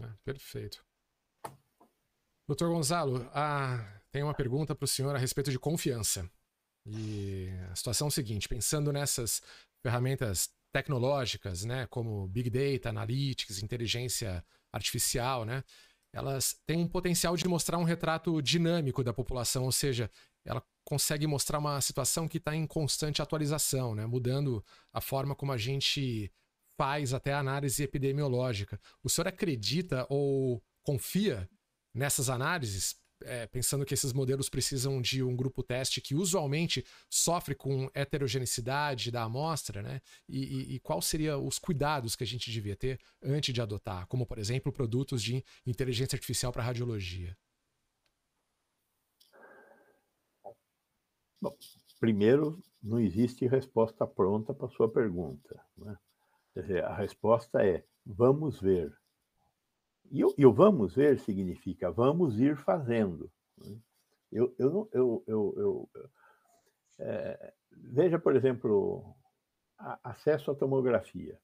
[0.00, 0.84] É, perfeito.
[2.46, 6.30] Doutor Gonzalo, ah, tem uma pergunta para o senhor a respeito de confiança.
[6.86, 9.42] E a situação é a seguinte: pensando nessas
[9.82, 15.62] ferramentas tecnológicas, né, como Big Data, Analytics, inteligência artificial, né,
[16.12, 20.10] elas têm um potencial de mostrar um retrato dinâmico da população, ou seja,
[20.44, 25.52] ela consegue mostrar uma situação que está em constante atualização, né, mudando a forma como
[25.52, 26.32] a gente
[26.78, 28.80] faz até a análise epidemiológica.
[29.02, 31.50] O senhor acredita ou confia
[31.92, 37.56] nessas análises, é, pensando que esses modelos precisam de um grupo teste que usualmente sofre
[37.56, 40.00] com heterogeneidade da amostra, né?
[40.28, 44.06] E, e, e quais seriam os cuidados que a gente devia ter antes de adotar,
[44.06, 47.36] como por exemplo produtos de inteligência artificial para radiologia?
[51.40, 51.56] Bom,
[51.98, 55.60] primeiro, não existe resposta pronta para sua pergunta.
[55.76, 55.96] Né?
[56.60, 58.92] Dizer, a resposta é: vamos ver.
[60.10, 63.30] E, e o vamos ver significa vamos ir fazendo.
[63.56, 63.78] Né?
[64.32, 65.90] Eu, eu, eu, eu, eu
[66.98, 69.14] é, veja, por exemplo,
[69.78, 71.40] a, acesso à tomografia.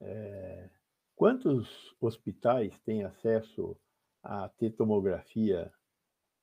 [0.00, 0.70] É,
[1.14, 3.76] quantos hospitais têm acesso
[4.22, 5.70] a ter tomografia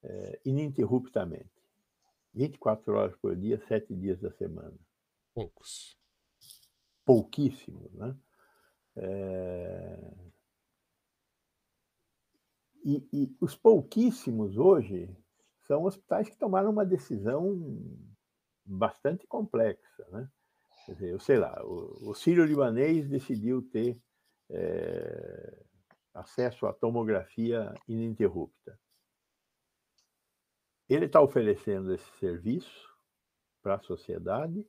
[0.03, 1.49] é, ininterruptamente?
[2.33, 4.77] 24 horas por dia, sete dias da semana.
[5.33, 6.00] Poucos.
[7.05, 8.15] Pouquíssimos, né?
[8.95, 10.11] É,
[12.83, 15.15] e, e os pouquíssimos hoje
[15.61, 17.79] são hospitais que tomaram uma decisão
[18.65, 20.05] bastante complexa.
[20.09, 20.29] Né?
[20.85, 24.01] Quer dizer, eu sei lá, o, o sírio-libanês decidiu ter
[24.49, 25.63] é,
[26.13, 28.79] acesso à tomografia ininterrupta.
[30.89, 32.89] Ele está oferecendo esse serviço
[33.61, 34.67] para a sociedade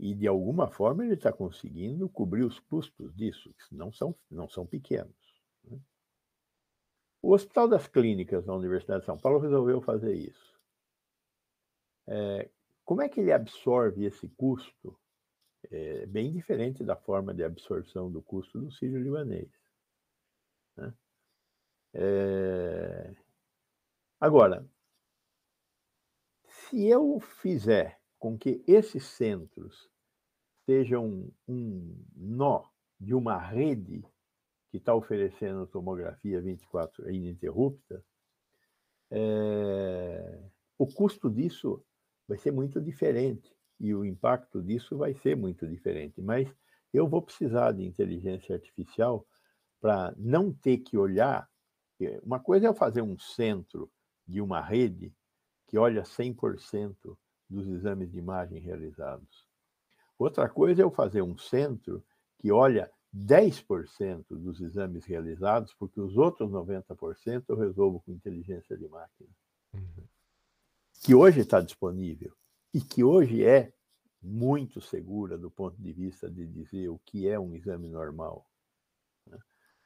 [0.00, 4.48] e, de alguma forma, ele está conseguindo cobrir os custos disso, que não são, não
[4.48, 5.14] são pequenos.
[7.20, 10.58] O Hospital das Clínicas da Universidade de São Paulo resolveu fazer isso.
[12.06, 12.48] É,
[12.82, 14.98] como é que ele absorve esse custo?
[15.70, 19.50] É bem diferente da forma de absorção do custo do sírio-libanês.
[20.78, 20.94] Né?
[21.92, 23.14] É...
[24.18, 24.66] Agora,
[26.46, 29.89] se eu fizer com que esses centros
[30.70, 32.62] sejam um nó
[33.00, 34.04] de uma rede
[34.70, 38.04] que está oferecendo tomografia 24 ininterrupta,
[39.10, 40.38] é,
[40.78, 41.84] o custo disso
[42.28, 46.22] vai ser muito diferente e o impacto disso vai ser muito diferente.
[46.22, 46.48] Mas
[46.94, 49.26] eu vou precisar de inteligência artificial
[49.80, 51.50] para não ter que olhar.
[52.22, 53.90] Uma coisa é eu fazer um centro
[54.24, 55.12] de uma rede
[55.66, 57.18] que olha 100%
[57.48, 59.49] dos exames de imagem realizados.
[60.20, 62.04] Outra coisa é eu fazer um centro
[62.38, 68.86] que olha 10% dos exames realizados, porque os outros 90% eu resolvo com inteligência de
[68.86, 69.30] máquina.
[69.72, 70.04] Uhum.
[71.02, 72.36] Que hoje está disponível
[72.74, 73.72] e que hoje é
[74.22, 78.46] muito segura do ponto de vista de dizer o que é um exame normal.
[79.26, 79.38] Né?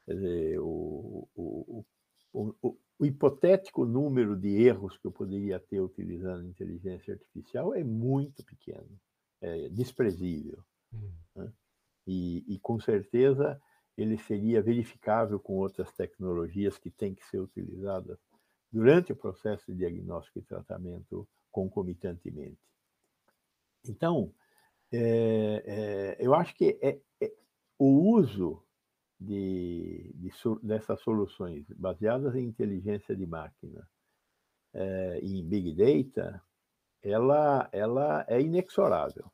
[0.05, 1.85] Quer dizer, o, o,
[2.33, 8.43] o, o, hipotético número de erros que eu poderia ter utilizando inteligência artificial é muito
[8.43, 8.99] pequeno,
[9.45, 10.63] é desprezível.
[10.91, 11.11] Uhum.
[11.35, 11.53] Né?
[12.07, 13.61] E, e, com certeza
[13.97, 18.19] ele seria verificável com outras tecnologias que têm que ser utilizadas
[18.71, 22.59] durante o processo de diagnóstico e tratamento concomitantemente.
[23.87, 24.33] Então,
[24.91, 27.33] é, é, eu acho que é, é
[27.79, 28.61] o uso
[29.17, 30.29] de, de,
[30.61, 33.87] dessas soluções baseadas em inteligência de máquina
[34.73, 36.43] é, em Big Data,
[37.01, 39.31] ela, ela é inexorável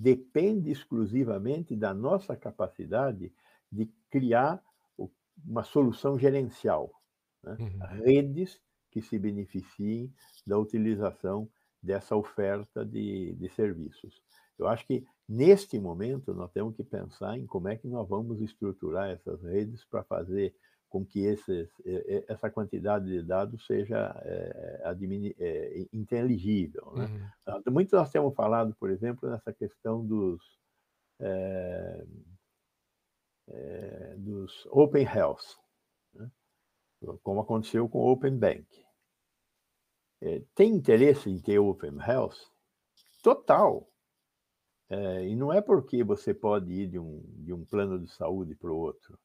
[0.00, 3.32] depende exclusivamente da nossa capacidade
[3.70, 4.62] de criar
[5.44, 6.92] uma solução gerencial,
[7.42, 7.56] né?
[7.58, 8.02] uhum.
[8.04, 10.12] redes que se beneficiem
[10.46, 11.48] da utilização
[11.82, 14.22] dessa oferta de, de serviços.
[14.56, 18.40] Eu acho que neste momento nós temos que pensar em como é que nós vamos
[18.40, 20.54] estruturar essas redes para fazer
[20.88, 21.68] com que esses,
[22.26, 24.82] essa quantidade de dados seja é,
[25.38, 26.92] é, inteligível.
[26.94, 27.30] Né?
[27.46, 27.72] Uhum.
[27.72, 30.40] Muito nós temos falado, por exemplo, nessa questão dos,
[31.20, 32.06] é,
[33.48, 35.58] é, dos Open Health,
[36.14, 36.30] né?
[37.22, 38.66] como aconteceu com o Open Bank.
[40.20, 42.36] É, tem interesse em ter Open Health?
[43.22, 43.86] Total.
[44.88, 48.54] É, e não é porque você pode ir de um, de um plano de saúde
[48.54, 49.18] para o outro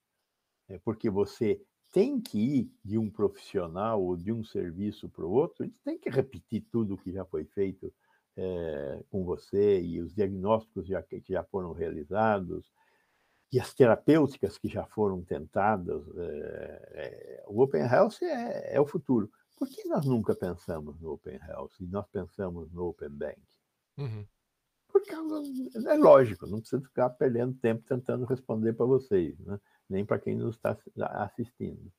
[0.69, 1.61] é porque você
[1.91, 5.97] tem que ir de um profissional ou de um serviço para o outro, gente tem
[5.97, 7.93] que repetir tudo o que já foi feito
[8.35, 12.71] é, com você e os diagnósticos já, que já foram realizados
[13.51, 16.03] e as terapêuticas que já foram tentadas.
[16.17, 19.31] É, o Open Health é, é, o futuro.
[19.55, 23.39] Por que nós nunca pensamos no Open Health e nós pensamos no Open Bank?
[23.99, 24.25] Uhum.
[24.91, 29.37] Porque é lógico, não precisa ficar perdendo tempo tentando responder para vocês.
[29.39, 29.59] Né?
[29.89, 31.91] Nem para quem nos está assistindo.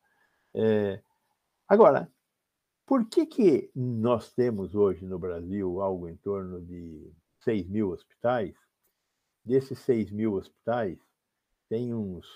[0.54, 1.00] É,
[1.68, 2.10] agora,
[2.86, 7.10] por que, que nós temos hoje no Brasil algo em torno de
[7.40, 8.54] 6 mil hospitais?
[9.44, 10.98] Desses 6 mil hospitais,
[11.68, 12.26] tem uns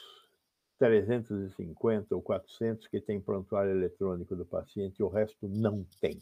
[0.79, 6.21] 350 ou 400 que tem prontuário eletrônico do paciente e o resto não tem.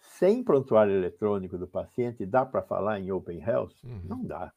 [0.00, 3.74] Sem prontuário eletrônico do paciente, dá para falar em Open Health?
[3.84, 4.02] Uhum.
[4.04, 4.52] Não dá.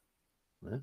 [0.62, 0.82] Né?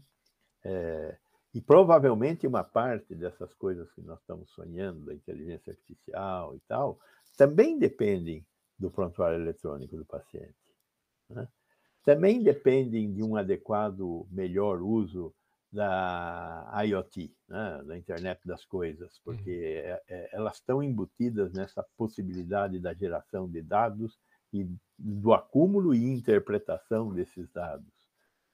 [0.64, 1.18] É,
[1.54, 7.00] e provavelmente uma parte dessas coisas que nós estamos sonhando, da inteligência artificial e tal,
[7.38, 8.46] também dependem
[8.78, 10.56] do prontuário eletrônico do paciente.
[11.30, 11.48] Né?
[12.04, 15.34] Também dependem de um adequado, melhor uso
[15.72, 17.84] da IoT, né?
[17.84, 19.58] da internet das coisas, porque uhum.
[19.58, 24.18] é, é, elas estão embutidas nessa possibilidade da geração de dados
[24.54, 24.68] e
[24.98, 27.97] do acúmulo e interpretação desses dados.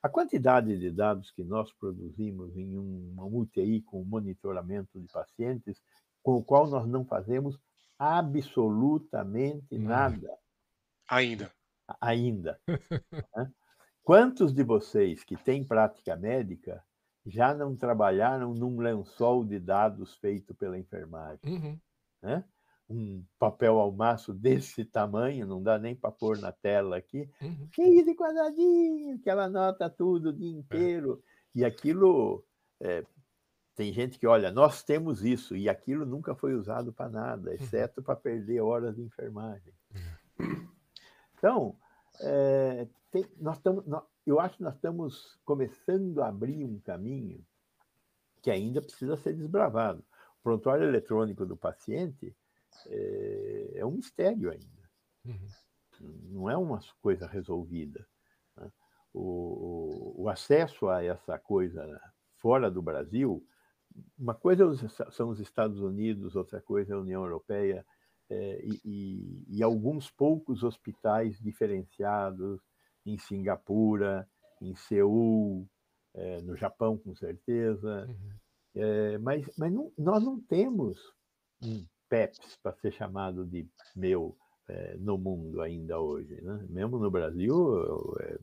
[0.03, 5.81] A quantidade de dados que nós produzimos em uma UTI com monitoramento de pacientes,
[6.21, 7.57] com o qual nós não fazemos
[7.97, 9.83] absolutamente hum.
[9.83, 10.37] nada.
[11.09, 11.49] Ainda.
[12.01, 12.59] Ainda.
[13.35, 13.51] né?
[14.03, 16.83] Quantos de vocês que têm prática médica
[17.25, 21.39] já não trabalharam num lençol de dados feito pela enfermagem?
[21.45, 21.79] Uhum.
[22.21, 22.43] Né?
[22.89, 27.67] Um papel ao maço desse tamanho, não dá nem para pôr na tela aqui, uhum.
[27.71, 30.59] cheio de quadradinho, que ela anota tudo o dia é.
[30.59, 31.23] inteiro.
[31.55, 31.59] É.
[31.59, 32.43] E aquilo.
[32.79, 33.05] É,
[33.75, 37.55] tem gente que, olha, nós temos isso, e aquilo nunca foi usado para nada, uhum.
[37.55, 38.05] exceto uhum.
[38.05, 39.73] para perder horas de enfermagem.
[40.39, 40.67] Uhum.
[41.37, 41.75] Então,
[42.21, 47.43] é, tem, nós estamos, nós, eu acho que nós estamos começando a abrir um caminho
[48.41, 50.03] que ainda precisa ser desbravado.
[50.39, 52.35] O prontuário eletrônico do paciente
[52.87, 54.89] é, é um mistério ainda.
[55.25, 55.47] Uhum.
[56.31, 58.05] Não é uma coisa resolvida.
[58.57, 58.71] Né?
[59.13, 62.01] O, o, acesso a essa coisa
[62.37, 63.45] fora do Brasil,
[64.17, 64.65] uma coisa
[65.11, 67.85] são os Estados Unidos, outra coisa é a União Europeia.
[68.29, 72.59] é, e, e, e, alguns poucos hospitais diferenciados
[73.05, 74.27] em Singapura,
[74.61, 75.67] em Seul,
[76.13, 78.07] é, no Japão, com certeza.
[78.07, 78.39] Uhum.
[78.75, 80.99] É, mas mas não, nós não temos
[81.61, 84.37] um PEPS para ser chamado de meu
[84.69, 86.39] é, no mundo ainda hoje.
[86.41, 86.65] Né?
[86.69, 88.37] Mesmo no Brasil, é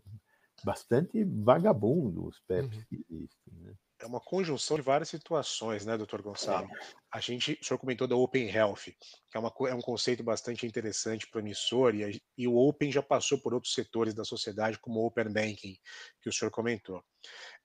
[0.64, 2.84] bastante vagabundo os PEPs uhum.
[2.88, 3.54] que existem.
[3.60, 3.74] Né?
[4.00, 6.66] é uma conjunção de várias situações, né, doutor Gonçalo?
[7.12, 8.84] A gente, o senhor comentou da Open Health,
[9.30, 13.38] que é, uma, é um conceito bastante interessante, promissor, e, e o Open já passou
[13.38, 15.76] por outros setores da sociedade, como o Open Banking,
[16.22, 17.04] que o senhor comentou.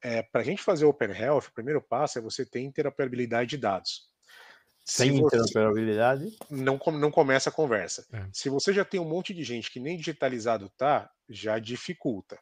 [0.03, 3.57] É, Para a gente fazer Open Health, o primeiro passo é você ter interoperabilidade de
[3.57, 4.09] dados.
[4.85, 6.37] Sem você, interoperabilidade?
[6.49, 8.05] Não, não começa a conversa.
[8.13, 8.27] É.
[8.31, 12.39] Se você já tem um monte de gente que nem digitalizado tá, já dificulta.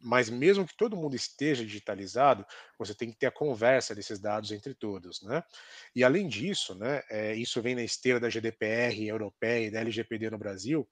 [0.00, 2.46] Mas mesmo que todo mundo esteja digitalizado,
[2.78, 5.42] você tem que ter a conversa desses dados entre todos, né?
[5.94, 10.30] E além disso, né, é, isso vem na esteira da GDPR europeia e da LGPD
[10.30, 10.88] no Brasil,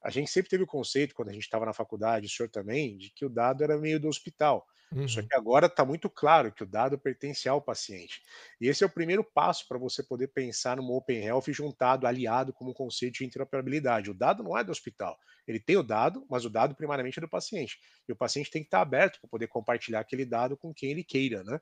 [0.00, 2.96] a gente sempre teve o conceito, quando a gente estava na faculdade, o senhor também,
[2.96, 4.64] de que o dado era meio do hospital.
[4.92, 5.08] Uhum.
[5.08, 8.22] Só que agora está muito claro que o dado pertence ao paciente.
[8.60, 12.52] E esse é o primeiro passo para você poder pensar numa Open Health juntado, aliado
[12.52, 14.10] como um conceito de interoperabilidade.
[14.10, 15.16] O dado não é do hospital.
[15.46, 17.78] Ele tem o dado, mas o dado primariamente é do paciente.
[18.08, 21.04] E o paciente tem que estar aberto para poder compartilhar aquele dado com quem ele
[21.04, 21.60] queira, né?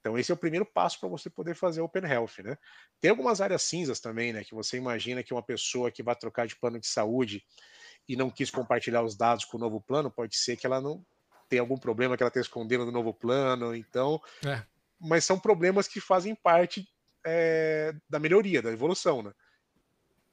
[0.00, 2.58] Então esse é o primeiro passo para você poder fazer Open Health, né?
[3.00, 4.44] Tem algumas áreas cinzas também, né?
[4.44, 7.42] Que você imagina que uma pessoa que vai trocar de plano de saúde
[8.08, 11.04] e não quis compartilhar os dados com o novo plano, pode ser que ela não
[11.48, 14.20] tem algum problema que ela está escondendo no novo plano, então.
[14.44, 14.62] É.
[15.00, 16.88] Mas são problemas que fazem parte
[17.24, 19.32] é, da melhoria, da evolução, né?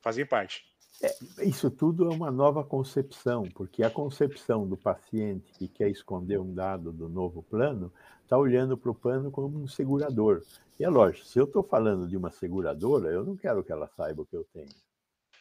[0.02, 0.64] Fazem parte.
[1.02, 6.40] É, isso tudo é uma nova concepção, porque a concepção do paciente que quer esconder
[6.40, 7.92] um dado do novo plano
[8.24, 10.44] está olhando para o plano como um segurador.
[10.80, 13.88] E é lógico, se eu estou falando de uma seguradora, eu não quero que ela
[13.88, 14.70] saiba o que eu tenho,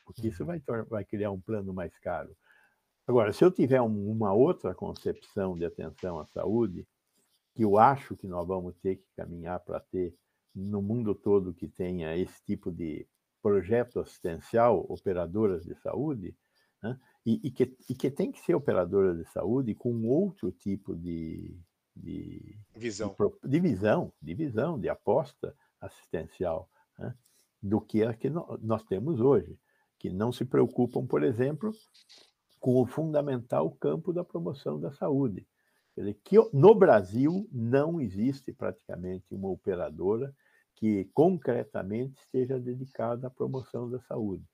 [0.05, 0.47] porque isso uhum.
[0.47, 2.35] vai, vai criar um plano mais caro.
[3.11, 6.87] Agora, se eu tiver um, uma outra concepção de atenção à saúde,
[7.57, 10.15] que eu acho que nós vamos ter que caminhar para ter
[10.55, 13.05] no mundo todo que tenha esse tipo de
[13.43, 16.37] projeto assistencial, operadoras de saúde,
[16.81, 16.97] né?
[17.27, 21.59] e, e, que, e que tem que ser operadoras de saúde com outro tipo de,
[21.97, 27.13] de visão, de, de visão, de visão, de aposta assistencial, né?
[27.61, 29.59] do que a que nós temos hoje,
[29.99, 31.73] que não se preocupam, por exemplo,
[32.61, 35.47] com o fundamental campo da promoção da saúde.
[35.95, 40.33] Quer dizer, que no Brasil não existe praticamente uma operadora
[40.77, 44.45] que concretamente esteja dedicada à promoção da saúde.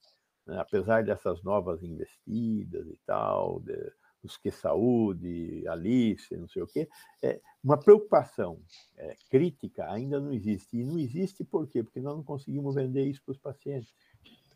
[0.47, 0.59] Né?
[0.59, 3.93] Apesar dessas novas investidas e tal, de,
[4.23, 6.89] os que saúde, Alice, não sei o quê,
[7.23, 8.61] é, uma preocupação
[8.97, 10.79] é, crítica ainda não existe.
[10.79, 11.83] E não existe por quê?
[11.83, 13.93] Porque nós não conseguimos vender isso para os pacientes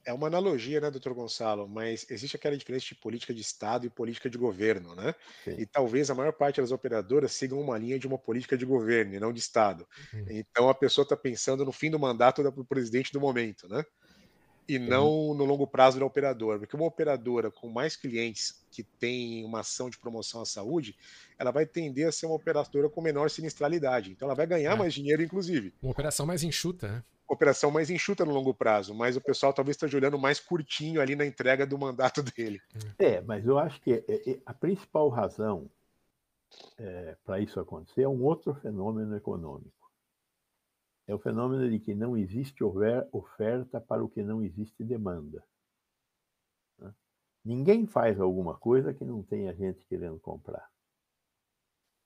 [0.05, 1.69] é uma analogia, né, doutor Gonçalo?
[1.69, 5.15] Mas existe aquela diferença de política de Estado e política de governo, né?
[5.45, 5.57] Sim.
[5.59, 9.15] E talvez a maior parte das operadoras sigam uma linha de uma política de governo
[9.15, 9.87] e não de Estado.
[10.13, 10.27] Uhum.
[10.29, 13.85] Então a pessoa está pensando no fim do mandato do presidente do momento, né?
[14.69, 16.59] E não no longo prazo da operadora.
[16.59, 20.97] Porque uma operadora com mais clientes que tem uma ação de promoção à saúde,
[21.39, 24.13] ela vai tender a ser uma operadora com menor sinistralidade.
[24.13, 24.77] Então ela vai ganhar é.
[24.77, 25.75] mais dinheiro, inclusive.
[25.83, 27.03] Uma operação mais enxuta, né?
[27.33, 31.15] operação mais enxuta no longo prazo, mas o pessoal talvez esteja olhando mais curtinho ali
[31.15, 32.61] na entrega do mandato dele.
[32.99, 35.71] É, mas eu acho que é, é, a principal razão
[36.77, 39.80] é, para isso acontecer é um outro fenômeno econômico.
[41.07, 45.43] É o fenômeno de que não existe oferta para o que não existe demanda.
[46.79, 46.95] Né?
[47.45, 50.71] Ninguém faz alguma coisa que não tenha gente querendo comprar.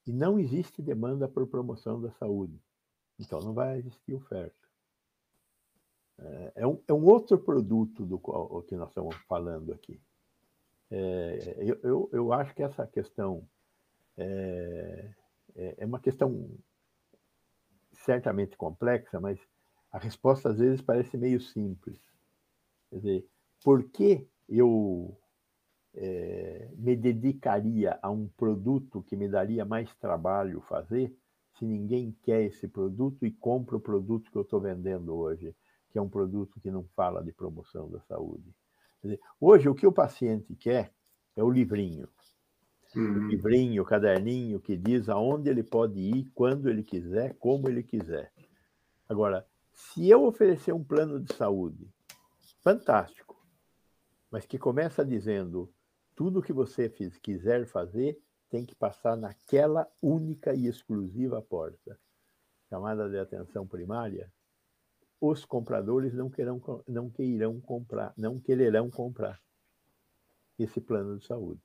[0.07, 2.59] E não existe demanda por promoção da saúde.
[3.19, 4.65] Então não vai existir oferta.
[6.19, 10.01] É, é um, é um outro produto do qual, que nós estamos falando aqui.
[10.91, 13.49] É, eu, eu, eu, acho que essa questão
[14.17, 15.11] é,
[15.57, 16.49] é, é uma questão
[18.05, 19.39] certamente complexa, mas
[19.91, 21.99] a resposta às vezes parece meio simples.
[22.91, 23.27] Quer dizer,
[23.63, 25.17] por que eu
[25.95, 31.17] é, me dedicaria a um produto que me daria mais trabalho fazer
[31.59, 35.55] se ninguém quer esse produto e compra o produto que eu estou vendendo hoje?
[35.95, 38.53] que é um produto que não fala de promoção da saúde.
[39.01, 40.93] Dizer, hoje, o que o paciente quer
[41.37, 42.09] é o livrinho.
[42.95, 43.27] Uhum.
[43.27, 47.83] O livrinho, o caderninho que diz aonde ele pode ir, quando ele quiser, como ele
[47.83, 48.33] quiser.
[49.09, 51.89] Agora, se eu oferecer um plano de saúde
[52.63, 53.37] fantástico,
[54.31, 55.73] mas que começa dizendo
[56.15, 61.99] tudo que você fiz, quiser fazer tem que passar naquela única e exclusiva porta,
[62.69, 64.33] chamada de atenção primária,
[65.21, 69.41] os compradores não querão, não queirão comprar, não quererão comprar
[70.59, 71.61] esse plano de saúde.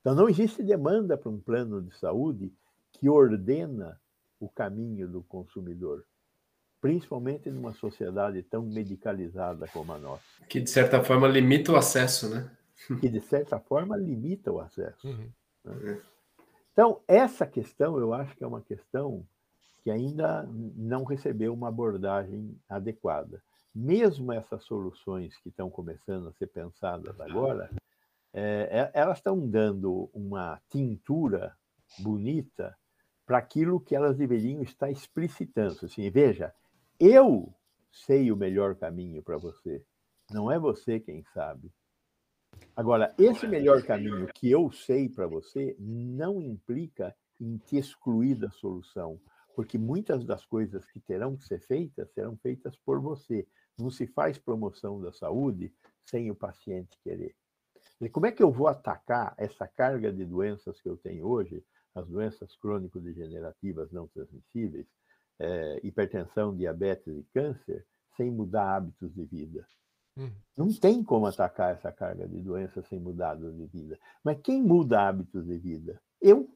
[0.00, 2.52] Então não existe demanda para um plano de saúde
[2.92, 4.00] que ordena
[4.38, 6.04] o caminho do consumidor,
[6.80, 10.24] principalmente numa sociedade tão medicalizada como a nossa.
[10.48, 12.50] Que de certa forma limita o acesso, né?
[13.00, 15.06] Que de certa forma limita o acesso.
[15.06, 15.30] Uhum.
[15.64, 16.00] Né?
[16.72, 19.26] Então essa questão eu acho que é uma questão
[19.82, 23.42] que ainda não recebeu uma abordagem adequada.
[23.74, 27.70] Mesmo essas soluções que estão começando a ser pensadas agora,
[28.32, 31.56] é, é elas estão dando uma tintura
[31.98, 32.76] bonita
[33.26, 35.86] para aquilo que elas deveriam estar explicitando.
[35.86, 36.52] Assim, veja,
[36.98, 37.54] eu
[37.90, 39.84] sei o melhor caminho para você,
[40.30, 41.72] não é você quem sabe.
[42.74, 48.50] Agora, esse melhor caminho que eu sei para você não implica em te excluir da
[48.50, 49.20] solução,
[49.54, 53.46] porque muitas das coisas que terão que ser feitas serão feitas por você.
[53.78, 55.72] Não se faz promoção da saúde
[56.04, 57.34] sem o paciente querer.
[58.00, 61.62] E como é que eu vou atacar essa carga de doenças que eu tenho hoje,
[61.94, 64.86] as doenças crônico-degenerativas não transmissíveis,
[65.38, 67.86] é, hipertensão, diabetes e câncer,
[68.16, 69.66] sem mudar hábitos de vida?
[70.16, 70.30] Hum.
[70.56, 73.98] Não tem como atacar essa carga de doenças sem mudar hábitos de vida.
[74.24, 76.00] Mas quem muda hábitos de vida?
[76.20, 76.48] Eu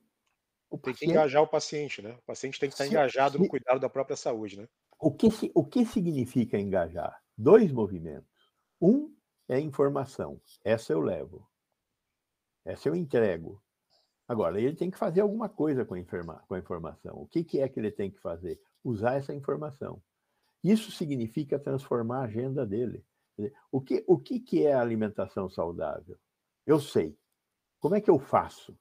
[0.71, 2.17] o tem que engajar o paciente, né?
[2.19, 4.67] O paciente tem que estar engajado no cuidado da própria saúde, né?
[4.99, 7.23] O que, o que significa engajar?
[7.37, 8.29] Dois movimentos.
[8.81, 9.14] Um
[9.49, 10.41] é informação.
[10.65, 11.49] Essa eu levo.
[12.65, 13.63] Essa eu entrego.
[14.27, 17.17] Agora, ele tem que fazer alguma coisa com a, com a informação.
[17.17, 18.61] O que, que é que ele tem que fazer?
[18.83, 20.03] Usar essa informação.
[20.63, 23.05] Isso significa transformar a agenda dele.
[23.71, 26.17] O que, o que, que é alimentação saudável?
[26.67, 27.19] Eu sei.
[27.79, 28.79] Como é que eu faço?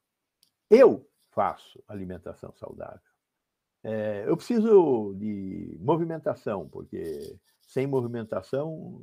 [0.70, 3.01] Eu faço alimentação saudável.
[3.84, 9.01] É, eu preciso de movimentação, porque sem movimentação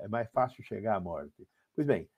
[0.00, 1.46] é mais fácil chegar à morte.
[1.74, 2.08] Pois bem,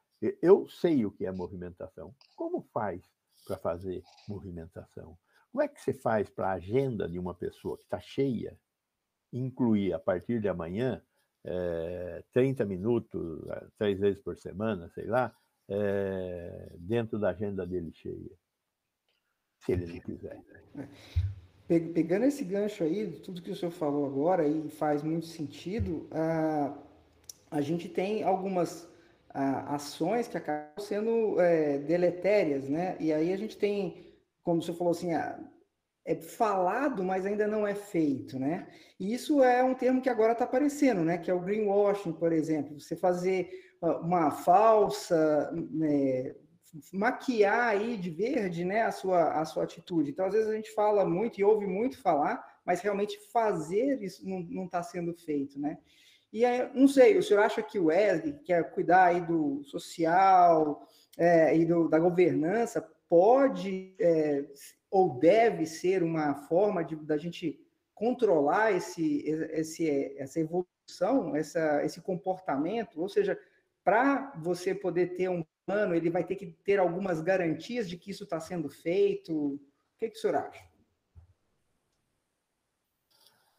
[0.42, 2.14] eu sei o que é movimentação.
[2.36, 3.02] Como faz
[3.46, 5.18] para fazer movimentação?
[5.50, 8.58] Como é que você faz para a agenda de uma pessoa que está cheia
[9.32, 11.02] incluir a partir de amanhã
[11.44, 13.40] é, 30 minutos,
[13.78, 15.34] três vezes por semana, sei lá,
[15.68, 18.36] é, dentro da agenda dele cheia?
[19.58, 20.42] se ele não quiser.
[21.66, 26.74] Pegando esse gancho aí, tudo que o senhor falou agora, e faz muito sentido, a,
[27.50, 28.88] a gente tem algumas
[29.30, 32.96] a, ações que acabam sendo é, deletérias, né?
[32.98, 34.04] E aí a gente tem,
[34.42, 35.38] como senhor falou assim, a,
[36.04, 38.66] é falado, mas ainda não é feito, né?
[38.98, 41.18] E isso é um termo que agora está aparecendo, né?
[41.18, 42.80] Que é o greenwashing, por exemplo.
[42.80, 46.34] Você fazer uma falsa né,
[46.92, 50.10] maquiar aí de verde, né, a sua, a sua atitude.
[50.10, 54.26] Então, às vezes a gente fala muito e ouve muito falar, mas realmente fazer isso
[54.26, 55.78] não está sendo feito, né?
[56.32, 59.62] E aí, não sei, o senhor acha que o Wesley, que quer cuidar aí do
[59.64, 64.44] social é, e do, da governança, pode é,
[64.90, 67.58] ou deve ser uma forma de da gente
[67.94, 73.00] controlar esse, esse, essa evolução, essa, esse comportamento?
[73.00, 73.38] Ou seja,
[73.82, 78.10] para você poder ter um ano, ele vai ter que ter algumas garantias de que
[78.10, 79.54] isso está sendo feito?
[79.54, 79.60] O
[79.98, 80.62] que, que o senhor acha?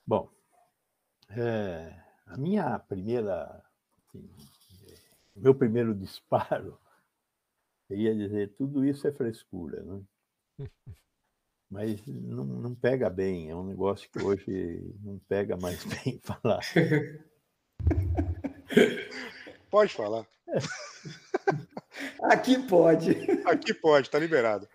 [0.07, 0.31] Bom,
[1.29, 1.93] é,
[2.29, 3.61] a minha primeira,
[4.07, 4.29] assim,
[5.35, 6.79] o meu primeiro disparo,
[7.89, 10.01] eu ia dizer, tudo isso é frescura, né?
[11.69, 16.61] Mas não, não pega bem, é um negócio que hoje não pega mais bem falar.
[19.69, 20.25] Pode falar.
[22.23, 23.11] Aqui pode.
[23.45, 24.67] Aqui pode, tá liberado.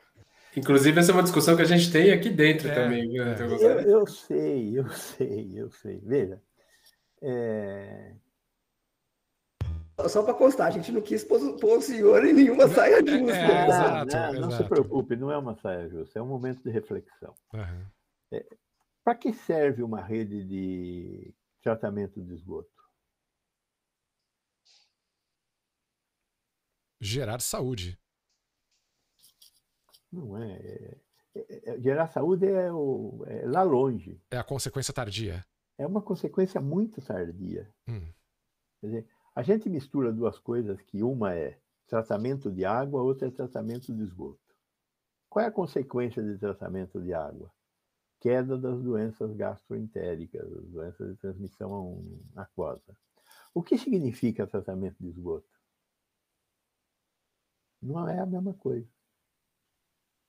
[0.57, 3.09] Inclusive, essa é uma discussão que a gente tem aqui dentro é, também.
[3.11, 3.41] Viu, é.
[3.41, 6.01] eu, eu, sei, eu sei, eu sei.
[6.05, 6.41] Veja,
[7.25, 8.15] é...
[10.09, 13.37] Só para constar, a gente não quis pôr, o senhor em nenhuma saia é, justa.
[13.37, 16.71] É, exato, não, não se preocupe, não é uma saia justa, é um momento de
[16.71, 17.35] reflexão.
[17.53, 18.41] Uhum.
[19.05, 22.75] para que serve uma rede de tratamento de esgoto?
[27.05, 27.99] gerar saúde.
[30.11, 30.57] Não é.
[30.57, 31.01] é,
[31.35, 34.21] é, é gerar saúde é, o, é, lá longe.
[34.31, 35.45] É a consequência tardia.
[35.77, 37.73] É uma consequência muito tardia.
[37.89, 38.13] Hum.
[38.81, 43.31] Quer dizer, a gente mistura duas coisas que uma é tratamento de água, outra é
[43.31, 44.41] tratamento de esgoto.
[45.29, 47.53] Qual é a consequência de tratamento de água?
[48.21, 52.97] Queda das doenças gastroentéricas, doenças de transmissão aquosa.
[53.53, 55.49] O que significa tratamento de esgoto?
[57.83, 58.89] Não é a mesma coisa.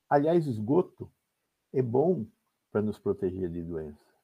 [0.09, 1.11] Aliás, esgoto
[1.71, 2.25] é bom
[2.71, 4.14] para nos proteger de doença.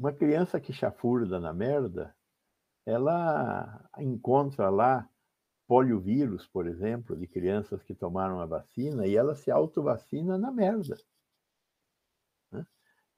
[0.00, 2.16] Uma criança que chafurda na merda,
[2.86, 5.06] ela encontra lá
[5.66, 10.96] poliovírus, por exemplo, de crianças que tomaram a vacina e ela se autovacina na merda.
[12.50, 12.66] Né?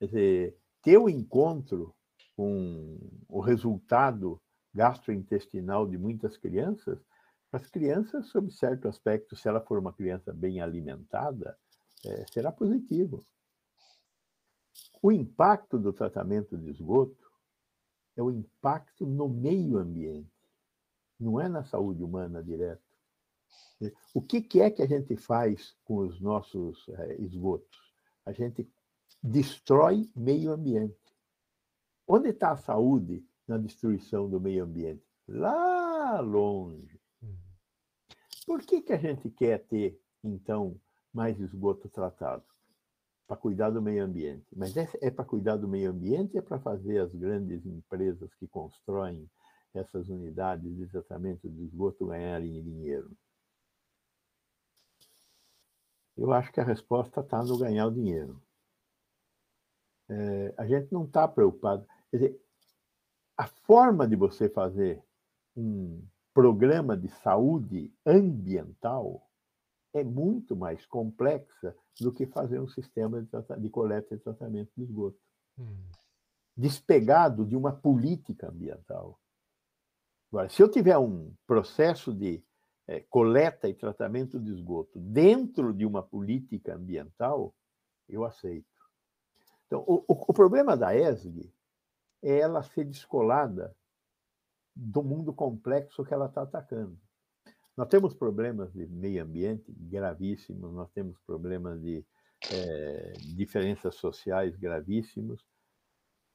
[0.00, 1.94] Quer dizer, ter o encontro
[2.36, 4.42] com o resultado
[4.74, 6.98] gastrointestinal de muitas crianças,
[7.52, 11.56] as crianças, sob certo aspecto, se ela for uma criança bem alimentada,
[12.04, 13.24] é, será positivo.
[15.02, 17.28] O impacto do tratamento de esgoto
[18.16, 20.30] é o impacto no meio ambiente,
[21.18, 22.80] não é na saúde humana direto.
[24.14, 27.92] O que, que é que a gente faz com os nossos é, esgotos?
[28.24, 28.70] A gente
[29.20, 30.96] destrói meio ambiente.
[32.06, 35.04] Onde está a saúde na destruição do meio ambiente?
[35.26, 37.00] Lá longe.
[37.20, 37.36] Uhum.
[38.46, 40.80] Por que, que a gente quer ter, então,
[41.12, 42.51] mais esgoto tratado?
[43.32, 44.44] Para cuidar do meio ambiente.
[44.54, 49.26] Mas é, para cuidar do meio ambiente é para fazer as grandes empresas que constroem
[49.72, 53.10] essas unidades de tratamento de esgoto ganharem dinheiro?
[56.14, 58.38] Eu acho que a resposta está no ganhar o dinheiro.
[60.10, 61.86] É, a gente não está preocupado.
[62.10, 62.40] Quer dizer,
[63.34, 65.02] a forma de você fazer
[65.56, 69.26] um programa de saúde ambiental
[69.92, 73.28] é muito mais complexa do que fazer um sistema de,
[73.60, 75.18] de coleta e tratamento de esgoto.
[75.58, 75.90] Hum.
[76.56, 79.18] Despegado de uma política ambiental.
[80.30, 82.42] Agora, se eu tiver um processo de
[82.86, 87.54] é, coleta e tratamento de esgoto dentro de uma política ambiental,
[88.08, 88.66] eu aceito.
[89.66, 91.52] Então, o, o problema da ESG
[92.22, 93.74] é ela ser descolada
[94.74, 96.98] do mundo complexo que ela está atacando.
[97.76, 102.04] Nós temos problemas de meio ambiente gravíssimos, nós temos problemas de
[102.50, 105.44] é, diferenças sociais gravíssimos,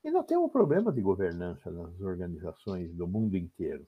[0.04, 3.86] e nós temos um problema de governança nas organizações do mundo inteiro.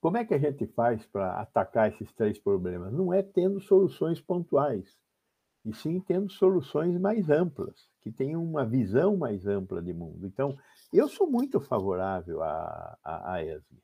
[0.00, 2.92] Como é que a gente faz para atacar esses três problemas?
[2.92, 4.98] Não é tendo soluções pontuais
[5.64, 10.26] e sim tendo soluções mais amplas, que tenham uma visão mais ampla de mundo.
[10.26, 10.58] Então,
[10.92, 13.82] eu sou muito favorável à, à, à ESG.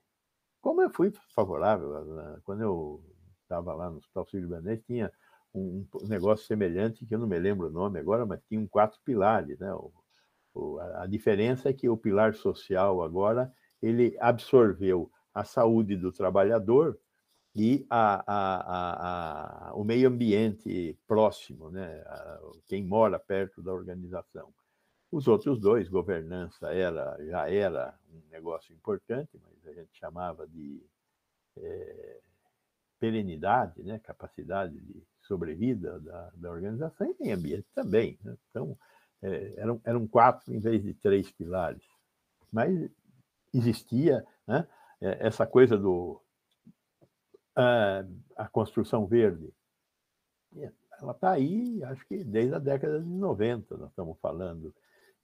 [0.61, 3.03] Como eu fui favorável, né, quando eu
[3.43, 5.13] estava lá no Hospital Sírio-Libanês, tinha
[5.55, 9.59] um, negócio semelhante, que eu não me lembro o nome agora, mas tinha quatro pilares.
[9.59, 9.73] Né?
[9.75, 9.93] O,
[10.55, 13.53] o, a diferença é que o pilar social agora,
[13.83, 16.99] ele absorveu a saúde do trabalhador,
[17.55, 22.03] e a, a, a, o meio ambiente próximo, né?
[22.67, 24.53] quem mora perto da organização.
[25.11, 30.81] Os outros dois, governança era já era um negócio importante, mas a gente chamava de
[31.57, 32.21] é,
[32.99, 33.99] perenidade, né?
[33.99, 38.19] capacidade de sobrevida da, da organização e meio ambiente também.
[38.23, 38.37] Né?
[38.51, 38.79] Então,
[39.23, 41.83] é, eram, eram quatro em vez de três pilares.
[42.53, 42.89] Mas
[43.53, 44.67] existia né?
[45.01, 46.23] essa coisa do
[47.57, 48.05] a,
[48.37, 49.53] a construção verde.
[51.01, 54.75] Ela está aí, acho que desde a década de 90 nós estamos falando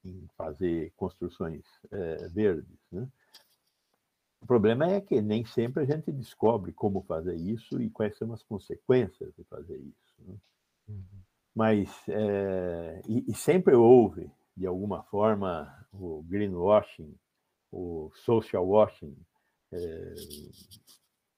[0.06, 2.78] em fazer construções é, verdes.
[2.90, 3.08] Né?
[4.40, 8.32] O problema é que nem sempre a gente descobre como fazer isso e quais são
[8.32, 10.14] as consequências de fazer isso.
[10.20, 10.36] Né?
[10.88, 11.04] Uhum.
[11.54, 17.14] Mas, é, e, e, sempre houve, de alguma forma, o greenwashing,
[17.72, 19.16] o social washing.
[19.72, 20.14] É,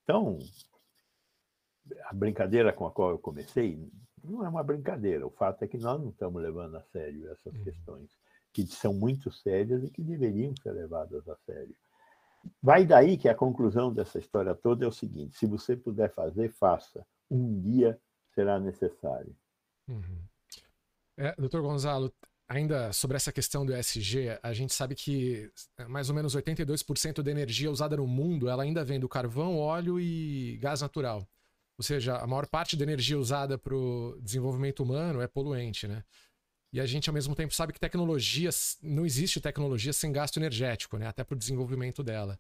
[0.03, 0.39] então,
[2.05, 3.89] a brincadeira com a qual eu comecei
[4.25, 5.27] não é uma brincadeira.
[5.27, 7.65] O fato é que nós não estamos levando a sério essas uhum.
[7.65, 8.11] questões,
[8.65, 11.75] que são muito sérias e que deveriam ser levadas a sério.
[12.63, 16.51] Vai daí que a conclusão dessa história toda é o seguinte: se você puder fazer,
[16.51, 17.05] faça.
[17.31, 17.99] Um dia
[18.35, 19.35] será necessário.
[19.87, 20.23] Uhum.
[21.17, 22.13] É, doutor Gonzalo,
[22.49, 25.51] ainda sobre essa questão do ESG, a gente sabe que
[25.89, 30.01] mais ou menos 82% da energia usada no mundo ela ainda vem do carvão, óleo
[30.01, 31.29] e gás natural.
[31.77, 36.03] Ou seja, a maior parte da energia usada para o desenvolvimento humano é poluente, né?
[36.73, 38.51] E a gente, ao mesmo tempo, sabe que tecnologia,
[38.83, 41.07] não existe tecnologia sem gasto energético, né?
[41.07, 42.39] Até para o desenvolvimento dela.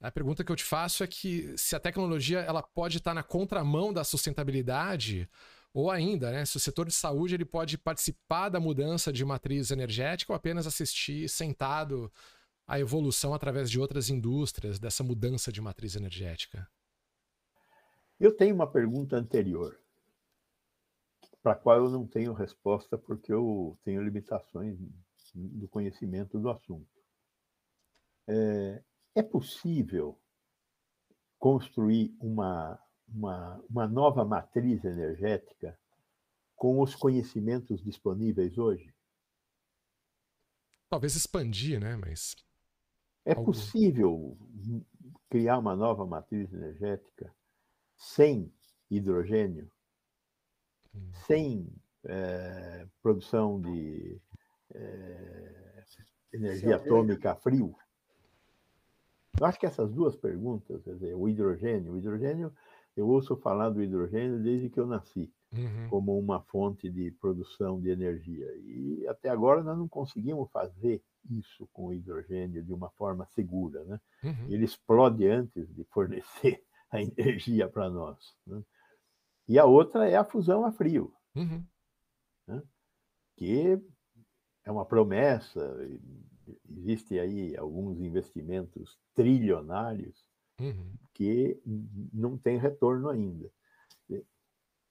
[0.00, 3.22] A pergunta que eu te faço é que se a tecnologia ela pode estar na
[3.22, 5.28] contramão da sustentabilidade,
[5.72, 9.70] ou ainda, né, se o setor de saúde ele pode participar da mudança de matriz
[9.70, 12.12] energética ou apenas assistir sentado
[12.66, 16.68] à evolução através de outras indústrias dessa mudança de matriz energética.
[18.20, 19.78] Eu tenho uma pergunta anterior,
[21.42, 24.78] para a qual eu não tenho resposta porque eu tenho limitações
[25.34, 26.88] do conhecimento do assunto.
[28.28, 28.82] É,
[29.14, 30.18] é possível
[31.38, 32.78] construir uma,
[33.08, 35.78] uma, uma nova matriz energética
[36.54, 38.94] com os conhecimentos disponíveis hoje?
[40.92, 41.96] talvez expandir, né?
[41.96, 42.36] Mas.
[43.24, 43.46] É algo...
[43.46, 44.36] possível
[45.30, 47.34] criar uma nova matriz energética
[47.96, 48.52] sem
[48.90, 49.70] hidrogênio.
[51.26, 51.68] Sem
[52.04, 54.20] é, produção de
[54.74, 55.84] é,
[56.32, 57.74] energia atômica a frio?
[59.38, 62.52] Eu acho que essas duas perguntas, quer dizer, o hidrogênio, o hidrogênio,
[62.96, 65.88] eu ouço falar do hidrogênio desde que eu nasci, uhum.
[65.88, 68.46] como uma fonte de produção de energia.
[68.56, 73.82] E até agora nós não conseguimos fazer isso com o hidrogênio de uma forma segura.
[73.84, 74.00] Né?
[74.22, 74.46] Uhum.
[74.48, 78.18] Ele explode antes de fornecer a energia para nós.
[78.46, 78.62] Né?
[79.48, 81.64] E a outra é a fusão a frio, uhum.
[82.46, 82.62] né?
[83.36, 83.80] que
[84.64, 85.76] é uma promessa,
[86.70, 90.24] existem aí alguns investimentos trilionários
[90.60, 90.94] uhum.
[91.12, 91.60] que
[92.12, 93.50] não tem retorno ainda.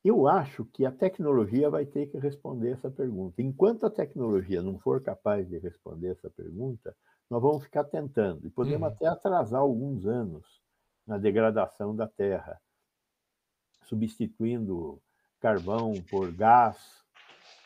[0.04, 3.40] Eu acho que a tecnologia vai ter que responder essa pergunta.
[3.42, 6.96] Enquanto a tecnologia não for capaz de responder essa pergunta,
[7.30, 8.96] nós vamos ficar tentando e podemos uhum.
[8.96, 10.62] até atrasar alguns anos
[11.06, 12.60] na degradação da terra,
[13.92, 15.02] substituindo
[15.42, 16.78] carvão por gás,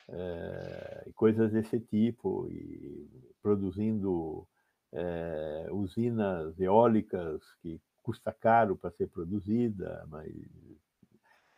[0.10, 3.08] é, coisas desse tipo, e
[3.44, 4.48] produzindo
[4.92, 10.34] é, usinas eólicas que custa caro para ser produzida, mas